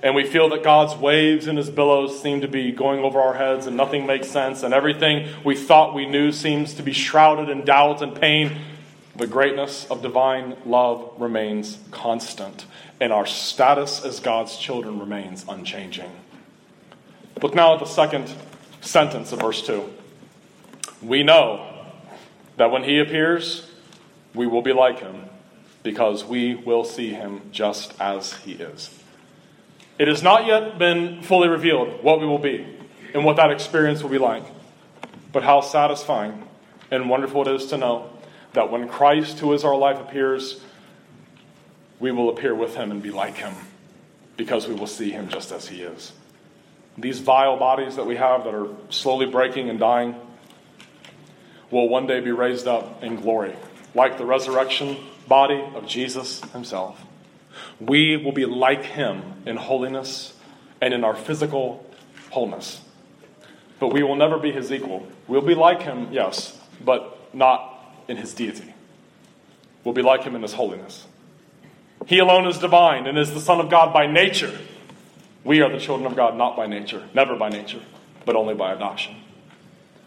[0.03, 3.33] And we feel that God's waves and his billows seem to be going over our
[3.33, 7.49] heads and nothing makes sense, and everything we thought we knew seems to be shrouded
[7.49, 8.57] in doubt and pain.
[9.15, 12.65] The greatness of divine love remains constant
[12.99, 16.11] and our status as God's children remains unchanging.
[17.41, 18.33] Look now at the second
[18.81, 19.87] sentence of verse 2.
[21.01, 21.65] We know
[22.57, 23.69] that when he appears,
[24.33, 25.25] we will be like him
[25.83, 28.96] because we will see him just as he is.
[29.99, 32.65] It has not yet been fully revealed what we will be
[33.13, 34.43] and what that experience will be like.
[35.31, 36.47] But how satisfying
[36.91, 38.09] and wonderful it is to know
[38.53, 40.61] that when Christ, who is our life, appears,
[41.99, 43.53] we will appear with him and be like him
[44.35, 46.11] because we will see him just as he is.
[46.97, 50.15] These vile bodies that we have that are slowly breaking and dying
[51.69, 53.55] will one day be raised up in glory,
[53.93, 57.03] like the resurrection body of Jesus himself.
[57.79, 60.33] We will be like him in holiness
[60.81, 61.85] and in our physical
[62.29, 62.81] wholeness.
[63.79, 65.07] But we will never be his equal.
[65.27, 67.73] We'll be like him, yes, but not
[68.07, 68.73] in his deity.
[69.83, 71.05] We'll be like him in his holiness.
[72.05, 74.57] He alone is divine and is the Son of God by nature.
[75.43, 77.81] We are the children of God not by nature, never by nature,
[78.25, 79.15] but only by adoption.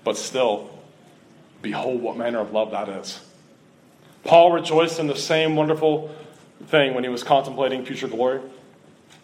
[0.05, 0.71] But still,
[1.63, 3.21] behold what manner of love that is.
[4.25, 6.15] Paul rejoiced in the same wonderful
[6.67, 8.41] thing when he was contemplating future glory.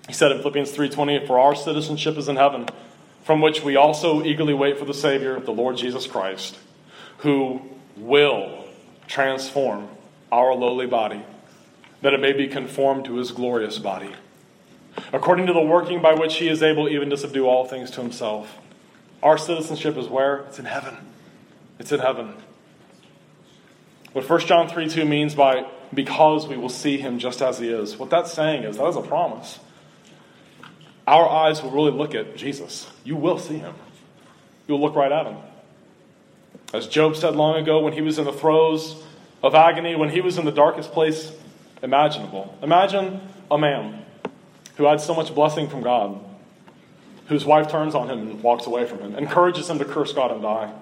[0.06, 2.66] He said in Philippians 3:20, "For our citizenship is in heaven,
[3.24, 6.56] from which we also eagerly wait for the Savior, the Lord Jesus Christ,
[7.18, 7.60] who
[7.96, 8.64] will
[9.08, 9.88] transform
[10.30, 11.22] our lowly body
[12.02, 14.14] that it may be conformed to his glorious body,
[15.12, 18.00] according to the working by which he is able even to subdue all things to
[18.00, 18.58] himself.
[19.22, 20.38] Our citizenship is where?
[20.48, 20.98] It's in heaven.
[21.78, 22.34] It's in heaven.
[24.12, 27.68] What 1 John 3 2 means by because we will see him just as he
[27.68, 29.58] is, what that's saying is that is a promise.
[31.06, 32.90] our eyes will really look at Jesus.
[33.04, 33.74] You will see him.
[34.66, 35.36] You'll look right at him.
[36.74, 39.02] As Job said long ago when he was in the throes
[39.42, 41.32] of agony, when he was in the darkest place
[41.82, 42.56] imaginable.
[42.62, 43.20] Imagine
[43.50, 44.04] a man
[44.76, 46.18] who had so much blessing from God,
[47.26, 50.32] whose wife turns on him and walks away from him, encourages him to curse God
[50.32, 50.72] and die,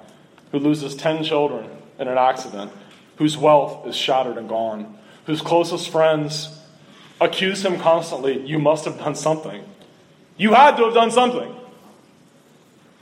[0.53, 2.73] who loses 10 children in an accident,
[3.17, 6.59] whose wealth is shattered and gone, whose closest friends
[7.21, 9.65] accuse him constantly, You must have done something.
[10.37, 11.55] You had to have done something.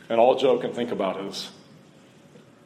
[0.09, 1.51] And all Job can think about is,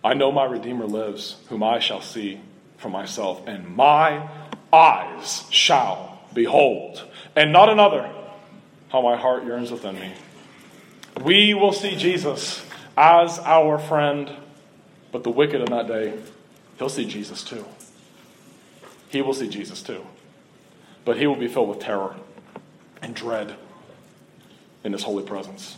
[0.02, 2.40] I know my Redeemer lives, whom I shall see
[2.78, 4.28] for myself, and my
[4.72, 7.02] eyes shall behold,
[7.34, 8.12] and not another,
[8.88, 10.12] how my heart yearns within me.
[11.22, 12.64] We will see Jesus
[12.96, 14.30] as our friend,
[15.12, 16.14] but the wicked in that day,
[16.78, 17.64] he'll see Jesus too.
[19.08, 20.04] He will see Jesus too.
[21.04, 22.16] But he will be filled with terror
[23.00, 23.54] and dread
[24.84, 25.76] in his holy presence.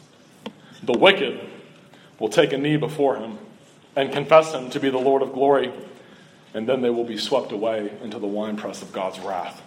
[0.82, 1.40] The wicked
[2.18, 3.38] will take a knee before him
[3.96, 5.72] and confess him to be the Lord of glory,
[6.54, 9.60] and then they will be swept away into the winepress of God's wrath.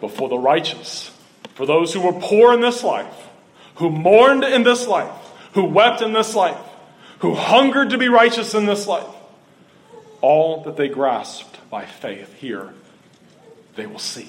[0.00, 1.10] But for the righteous,
[1.54, 3.28] for those who were poor in this life,
[3.76, 5.12] who mourned in this life,
[5.54, 6.58] who wept in this life,
[7.20, 9.08] who hungered to be righteous in this life,
[10.20, 12.72] all that they grasped by faith here,
[13.76, 14.28] they will see.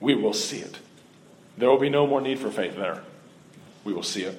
[0.00, 0.78] We will see it.
[1.56, 3.02] There will be no more need for faith there
[3.88, 4.38] we will see it.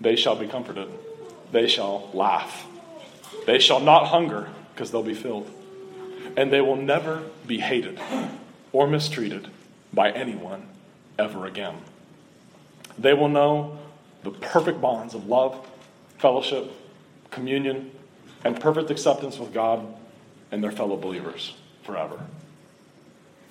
[0.00, 0.88] They shall be comforted.
[1.52, 2.66] They shall laugh.
[3.46, 5.48] They shall not hunger because they'll be filled.
[6.36, 8.00] And they will never be hated
[8.72, 9.46] or mistreated
[9.92, 10.66] by anyone
[11.18, 11.76] ever again.
[12.98, 13.78] They will know
[14.24, 15.64] the perfect bonds of love,
[16.18, 16.72] fellowship,
[17.30, 17.92] communion,
[18.44, 19.86] and perfect acceptance with God
[20.50, 22.20] and their fellow believers forever.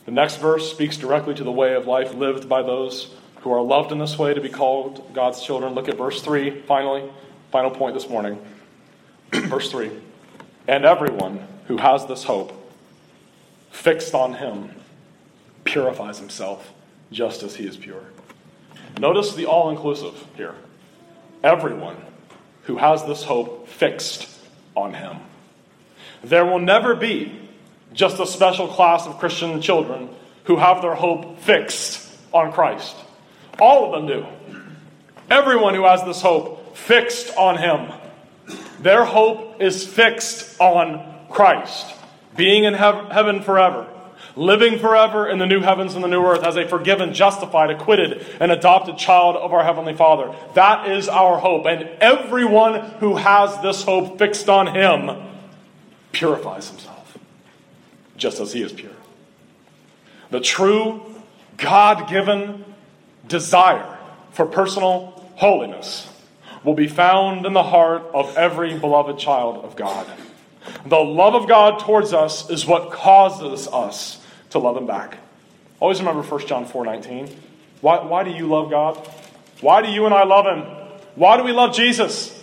[0.05, 3.61] The next verse speaks directly to the way of life lived by those who are
[3.61, 5.73] loved in this way to be called God's children.
[5.73, 7.09] Look at verse 3, finally,
[7.51, 8.39] final point this morning.
[9.33, 9.91] verse 3
[10.67, 12.53] And everyone who has this hope
[13.69, 14.71] fixed on him
[15.65, 16.73] purifies himself
[17.11, 18.03] just as he is pure.
[18.99, 20.55] Notice the all inclusive here.
[21.43, 21.97] Everyone
[22.63, 24.27] who has this hope fixed
[24.77, 25.17] on him.
[26.23, 27.41] There will never be
[27.93, 30.09] just a special class of Christian children
[30.45, 32.95] who have their hope fixed on Christ.
[33.59, 34.25] All of them do.
[35.29, 37.91] Everyone who has this hope fixed on Him.
[38.79, 41.85] Their hope is fixed on Christ,
[42.35, 43.87] being in heaven forever,
[44.37, 48.25] living forever in the new heavens and the new earth as a forgiven, justified, acquitted,
[48.39, 50.33] and adopted child of our Heavenly Father.
[50.53, 51.65] That is our hope.
[51.65, 55.27] And everyone who has this hope fixed on Him
[56.11, 57.17] purifies himself,
[58.15, 58.91] just as He is pure.
[60.29, 61.01] The true,
[61.57, 62.63] God given,
[63.27, 63.97] desire
[64.31, 66.07] for personal holiness
[66.63, 70.07] will be found in the heart of every beloved child of God.
[70.85, 74.21] The love of God towards us is what causes us
[74.51, 75.17] to love Him back.
[75.79, 77.29] Always remember 1 John 4 19.
[77.81, 78.95] Why, why do you love God?
[79.61, 80.63] Why do you and I love Him?
[81.15, 82.33] Why do we love Jesus?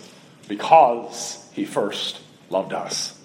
[0.47, 3.15] Because He first loved us.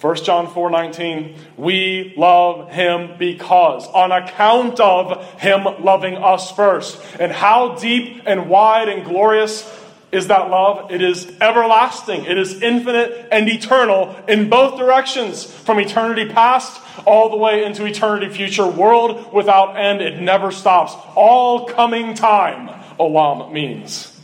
[0.00, 7.02] 1 John 4:19 We love him because on account of him loving us first.
[7.18, 9.62] And how deep and wide and glorious
[10.10, 10.90] is that love?
[10.90, 12.24] It is everlasting.
[12.24, 17.84] It is infinite and eternal in both directions from eternity past all the way into
[17.84, 20.00] eternity future world without end.
[20.00, 20.94] It never stops.
[21.14, 24.14] All coming time olam means.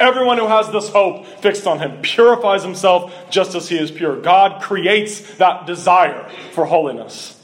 [0.00, 4.20] Everyone who has this hope fixed on him purifies himself just as he is pure.
[4.20, 7.40] God creates that desire for holiness.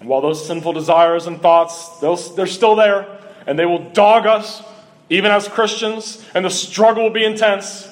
[0.00, 3.06] And while those sinful desires and thoughts, they're still there,
[3.46, 4.62] and they will dog us,
[5.10, 7.88] even as Christians, and the struggle will be intense.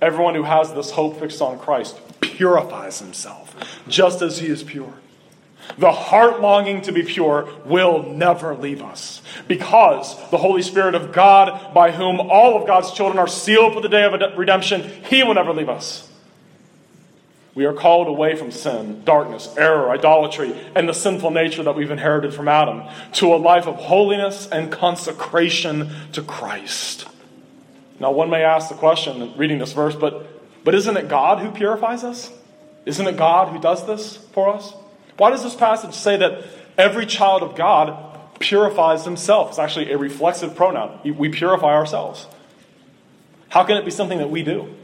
[0.00, 3.54] Everyone who has this hope fixed on Christ purifies himself
[3.86, 4.94] just as he is pure.
[5.78, 11.12] The heart longing to be pure will never leave us because the Holy Spirit of
[11.12, 15.22] God, by whom all of God's children are sealed for the day of redemption, He
[15.22, 16.09] will never leave us.
[17.54, 21.90] We are called away from sin, darkness, error, idolatry, and the sinful nature that we've
[21.90, 22.82] inherited from Adam
[23.14, 27.08] to a life of holiness and consecration to Christ.
[27.98, 30.26] Now, one may ask the question, reading this verse, but,
[30.64, 32.32] but isn't it God who purifies us?
[32.86, 34.72] Isn't it God who does this for us?
[35.16, 36.44] Why does this passage say that
[36.78, 39.50] every child of God purifies himself?
[39.50, 41.00] It's actually a reflexive pronoun.
[41.04, 42.26] We purify ourselves.
[43.50, 44.74] How can it be something that we do?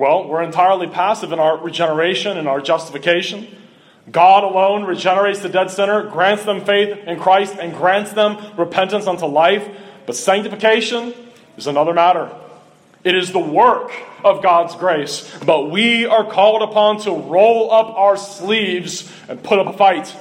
[0.00, 3.46] Well, we're entirely passive in our regeneration and our justification.
[4.10, 9.06] God alone regenerates the dead sinner, grants them faith in Christ, and grants them repentance
[9.06, 9.68] unto life.
[10.06, 11.12] But sanctification
[11.58, 12.34] is another matter.
[13.04, 13.92] It is the work
[14.24, 19.58] of God's grace, but we are called upon to roll up our sleeves and put
[19.58, 20.16] up a fight.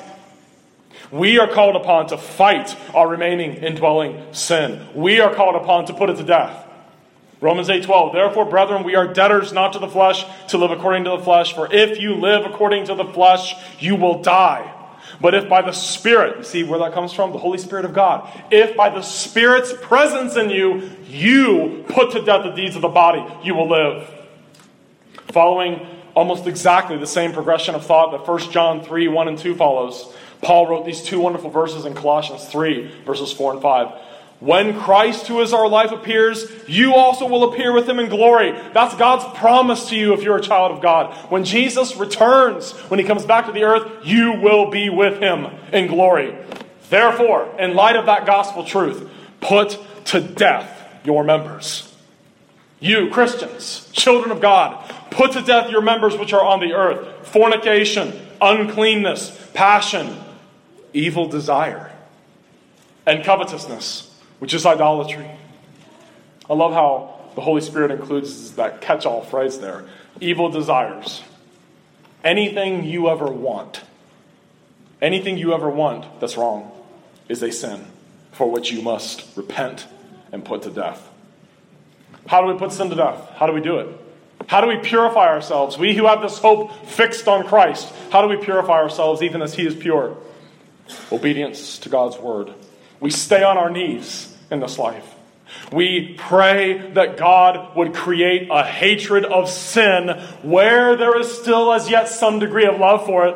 [1.10, 4.86] We are called upon to fight our remaining indwelling sin.
[4.94, 6.69] We are called upon to put it to death.
[7.42, 11.12] Romans 8:12 Therefore brethren we are debtors not to the flesh to live according to
[11.12, 14.74] the flesh for if you live according to the flesh you will die.
[15.22, 17.32] But if by the Spirit, you see where that comes from?
[17.32, 18.30] The Holy Spirit of God.
[18.52, 22.90] If by the Spirit's presence in you, you put to death the deeds of the
[22.90, 24.10] body, you will live.
[25.32, 25.86] Following
[26.16, 30.14] almost exactly the same progression of thought that 1 John 3 1 and 2 follows,
[30.42, 34.02] Paul wrote these two wonderful verses in Colossians 3, verses 4 and 5.
[34.40, 38.54] When Christ, who is our life, appears, you also will appear with him in glory.
[38.74, 41.14] That's God's promise to you if you're a child of God.
[41.30, 45.48] When Jesus returns, when he comes back to the earth, you will be with him
[45.74, 46.38] in glory.
[46.90, 49.10] Therefore, in light of that gospel truth,
[49.42, 51.94] put to death your members.
[52.80, 57.28] You, Christians, children of God, put to death your members which are on the earth
[57.28, 60.16] fornication, uncleanness, passion,
[60.94, 61.92] evil desire,
[63.06, 64.09] and covetousness
[64.40, 65.30] which is idolatry.
[66.50, 69.86] I love how the Holy Spirit includes that catch all phrase there
[70.20, 71.22] evil desires.
[72.24, 73.82] Anything you ever want,
[75.02, 76.72] anything you ever want that's wrong
[77.30, 77.86] is a sin
[78.32, 79.88] for which you must repent
[80.32, 81.08] and put to death.
[82.28, 83.30] How do we put sin to death?
[83.36, 83.88] How do we do it?
[84.48, 85.78] How do we purify ourselves?
[85.78, 89.54] We who have this hope fixed on Christ, how do we purify ourselves even as
[89.54, 90.18] He is pure?
[91.12, 92.54] Obedience to God's word.
[93.00, 95.16] We stay on our knees in this life.
[95.72, 100.10] We pray that God would create a hatred of sin
[100.42, 103.36] where there is still as yet some degree of love for it.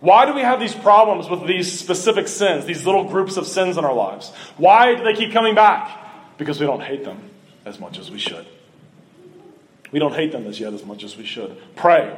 [0.00, 3.76] Why do we have these problems with these specific sins, these little groups of sins
[3.76, 4.30] in our lives?
[4.56, 6.36] Why do they keep coming back?
[6.38, 7.30] Because we don't hate them
[7.64, 8.46] as much as we should.
[9.90, 11.56] We don't hate them as yet as much as we should.
[11.74, 12.16] Pray.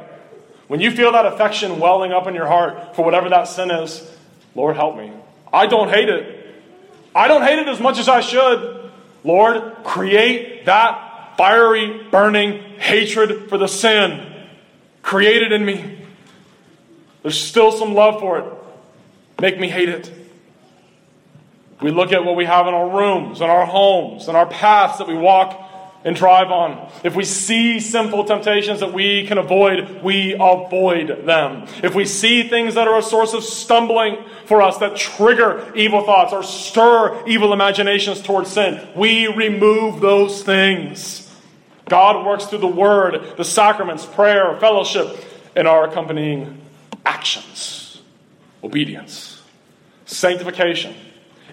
[0.67, 4.09] When you feel that affection welling up in your heart for whatever that sin is,
[4.55, 5.11] Lord, help me.
[5.53, 6.37] I don't hate it.
[7.13, 8.89] I don't hate it as much as I should.
[9.23, 14.27] Lord, create that fiery, burning hatred for the sin.
[15.01, 15.99] Create it in me.
[17.21, 18.45] There's still some love for it.
[19.39, 20.11] Make me hate it.
[21.81, 24.99] We look at what we have in our rooms, in our homes, in our paths
[24.99, 25.70] that we walk
[26.03, 26.91] and drive on.
[27.03, 31.67] If we see sinful temptations that we can avoid, we avoid them.
[31.83, 36.03] If we see things that are a source of stumbling for us, that trigger evil
[36.03, 41.29] thoughts or stir evil imaginations towards sin, we remove those things.
[41.87, 45.23] God works through the Word, the sacraments, prayer, fellowship,
[45.55, 46.61] and our accompanying
[47.05, 48.01] actions.
[48.63, 49.41] Obedience.
[50.05, 50.95] Sanctification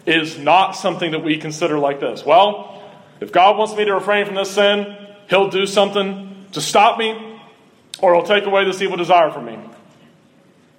[0.07, 2.24] is not something that we consider like this.
[2.24, 2.77] Well,
[3.20, 4.96] if God wants me to refrain from this sin,
[5.28, 7.40] He'll do something to stop me,
[8.00, 9.58] or He'll take away this evil desire from me.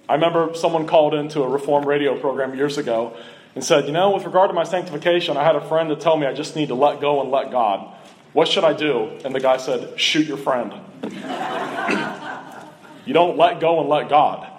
[0.08, 3.16] I remember someone called into a reform radio program years ago
[3.54, 6.16] and said, You know, with regard to my sanctification, I had a friend to tell
[6.16, 7.94] me I just need to let go and let God.
[8.32, 9.18] What should I do?
[9.24, 10.72] And the guy said, Shoot your friend.
[13.06, 14.50] you don't let go and let God.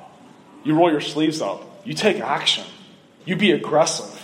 [0.64, 1.86] You roll your sleeves up.
[1.86, 2.66] You take action.
[3.26, 4.18] You be aggressive.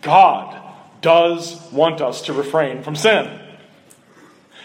[0.00, 0.65] God
[1.00, 3.40] does want us to refrain from sin.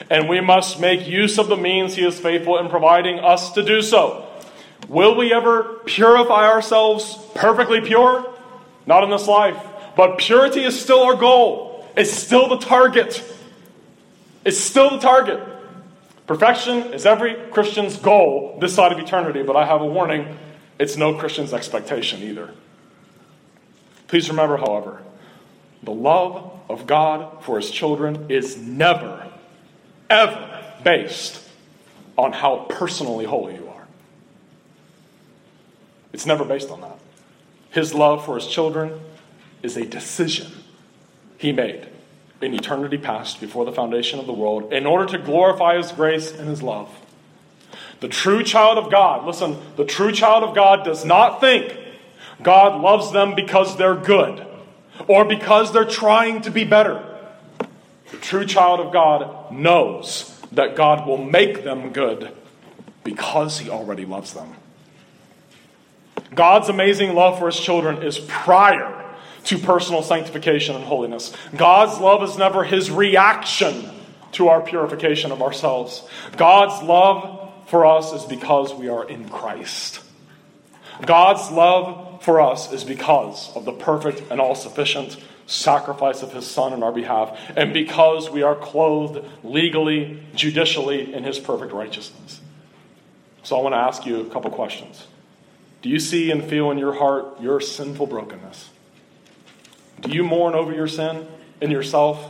[0.09, 3.63] And we must make use of the means He is faithful in providing us to
[3.63, 4.27] do so.
[4.87, 8.27] Will we ever purify ourselves perfectly pure?
[8.85, 9.57] Not in this life.
[9.95, 13.23] But purity is still our goal, it's still the target.
[14.43, 15.39] It's still the target.
[16.25, 20.37] Perfection is every Christian's goal this side of eternity, but I have a warning
[20.79, 22.49] it's no Christian's expectation either.
[24.07, 25.03] Please remember, however,
[25.83, 29.27] the love of God for his children is never,
[30.09, 31.43] ever based
[32.17, 33.87] on how personally holy you are.
[36.13, 36.99] It's never based on that.
[37.71, 38.99] His love for his children
[39.63, 40.51] is a decision
[41.37, 41.87] he made
[42.41, 46.31] in eternity past before the foundation of the world in order to glorify his grace
[46.31, 46.89] and his love.
[47.99, 51.77] The true child of God, listen, the true child of God does not think
[52.41, 54.45] God loves them because they're good
[55.07, 57.03] or because they're trying to be better.
[58.11, 62.31] The true child of God knows that God will make them good
[63.03, 64.53] because he already loves them.
[66.33, 68.97] God's amazing love for his children is prior
[69.45, 71.33] to personal sanctification and holiness.
[71.55, 73.89] God's love is never his reaction
[74.33, 76.07] to our purification of ourselves.
[76.37, 80.01] God's love for us is because we are in Christ.
[81.05, 85.17] God's love for us is because of the perfect and all sufficient
[85.47, 91.23] sacrifice of his Son in our behalf, and because we are clothed legally, judicially in
[91.23, 92.39] his perfect righteousness.
[93.43, 95.07] So I want to ask you a couple questions.
[95.81, 98.69] Do you see and feel in your heart your sinful brokenness?
[100.01, 101.27] Do you mourn over your sin
[101.59, 102.23] in yourself?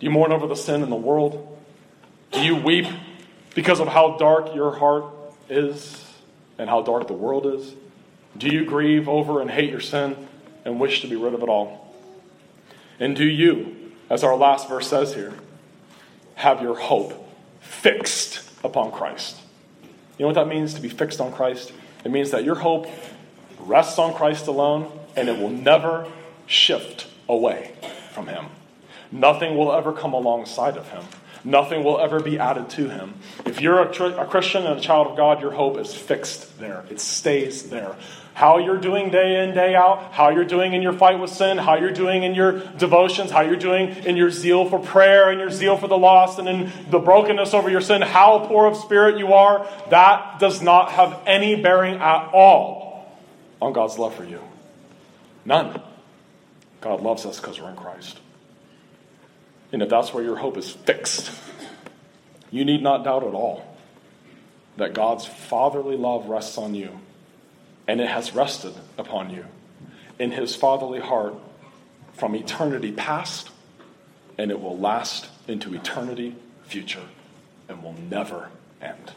[0.00, 1.58] Do you mourn over the sin in the world?
[2.32, 2.86] Do you weep
[3.54, 5.04] because of how dark your heart
[5.50, 6.02] is
[6.58, 7.74] and how dark the world is?
[8.36, 10.28] Do you grieve over and hate your sin
[10.64, 11.94] and wish to be rid of it all?
[12.98, 15.34] And do you, as our last verse says here,
[16.36, 17.28] have your hope
[17.60, 19.38] fixed upon Christ?
[20.18, 21.72] You know what that means to be fixed on Christ?
[22.04, 22.86] It means that your hope
[23.60, 26.06] rests on Christ alone and it will never
[26.46, 27.72] shift away
[28.12, 28.46] from Him.
[29.10, 31.04] Nothing will ever come alongside of Him.
[31.44, 33.14] Nothing will ever be added to him.
[33.44, 36.58] If you're a, tr- a, Christian and a child of God, your hope is fixed
[36.60, 36.84] there.
[36.88, 37.96] It stays there.
[38.34, 41.58] How you're doing day in, day out, how you're doing in your fight with sin,
[41.58, 45.38] how you're doing in your devotions, how you're doing in your zeal for prayer and
[45.38, 48.76] your zeal for the lost and in the brokenness over your sin, how poor of
[48.76, 53.12] spirit you are, that does not have any bearing at all
[53.60, 54.40] on God's love for you.
[55.44, 55.82] None.
[56.80, 58.18] God loves us because we're in Christ.
[59.72, 61.32] And if that's where your hope is fixed,
[62.50, 63.76] you need not doubt at all
[64.76, 67.00] that God's fatherly love rests on you,
[67.88, 69.46] and it has rested upon you
[70.18, 71.34] in his fatherly heart
[72.12, 73.50] from eternity past,
[74.38, 77.04] and it will last into eternity future
[77.68, 78.50] and will never
[78.80, 79.12] end.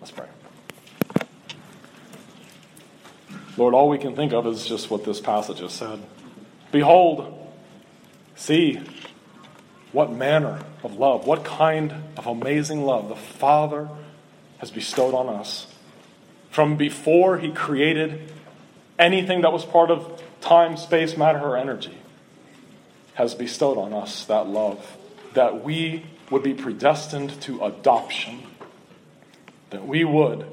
[0.00, 0.26] Let's pray.
[3.56, 6.00] Lord, all we can think of is just what this passage has said.
[6.72, 7.52] Behold,
[8.36, 8.80] see,
[9.92, 13.88] what manner of love, what kind of amazing love the Father
[14.58, 15.66] has bestowed on us.
[16.50, 18.32] From before He created
[18.98, 21.98] anything that was part of time, space, matter, or energy,
[23.14, 24.96] has bestowed on us that love,
[25.34, 28.42] that we would be predestined to adoption,
[29.70, 30.46] that we would,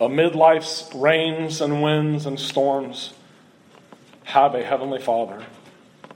[0.00, 3.12] amid life's rains and winds and storms,
[4.24, 5.44] have a Heavenly Father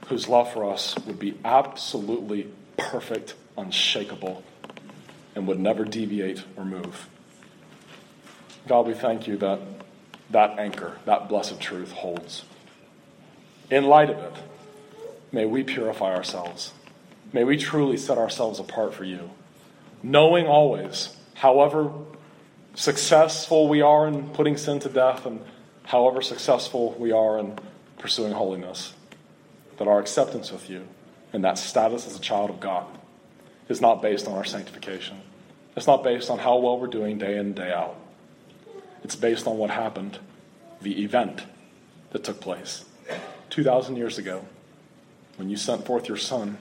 [0.07, 4.43] whose love for us would be absolutely perfect, unshakable,
[5.35, 7.07] and would never deviate or move.
[8.67, 9.59] God, we thank you that
[10.29, 12.45] that anchor, that blessed truth holds.
[13.69, 14.43] In light of it,
[15.31, 16.73] may we purify ourselves.
[17.33, 19.31] May we truly set ourselves apart for you,
[20.01, 21.91] knowing always, however
[22.75, 25.41] successful we are in putting sin to death and
[25.83, 27.57] however successful we are in
[27.97, 28.93] pursuing holiness,
[29.77, 30.87] that our acceptance with you
[31.33, 32.85] and that status as a child of God
[33.67, 35.21] is not based on our sanctification.
[35.75, 37.97] It's not based on how well we're doing day in, and day out.
[39.03, 40.19] It's based on what happened,
[40.81, 41.43] the event
[42.11, 42.85] that took place
[43.49, 44.45] 2,000 years ago
[45.37, 46.57] when you sent forth your Son,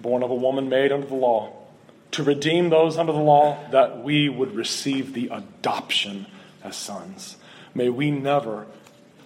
[0.00, 1.52] born of a woman made under the law,
[2.10, 6.26] to redeem those under the law that we would receive the adoption
[6.62, 7.36] as sons.
[7.74, 8.66] May we never,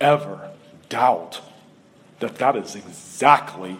[0.00, 0.50] ever
[0.88, 1.40] doubt
[2.20, 3.76] that that is exactly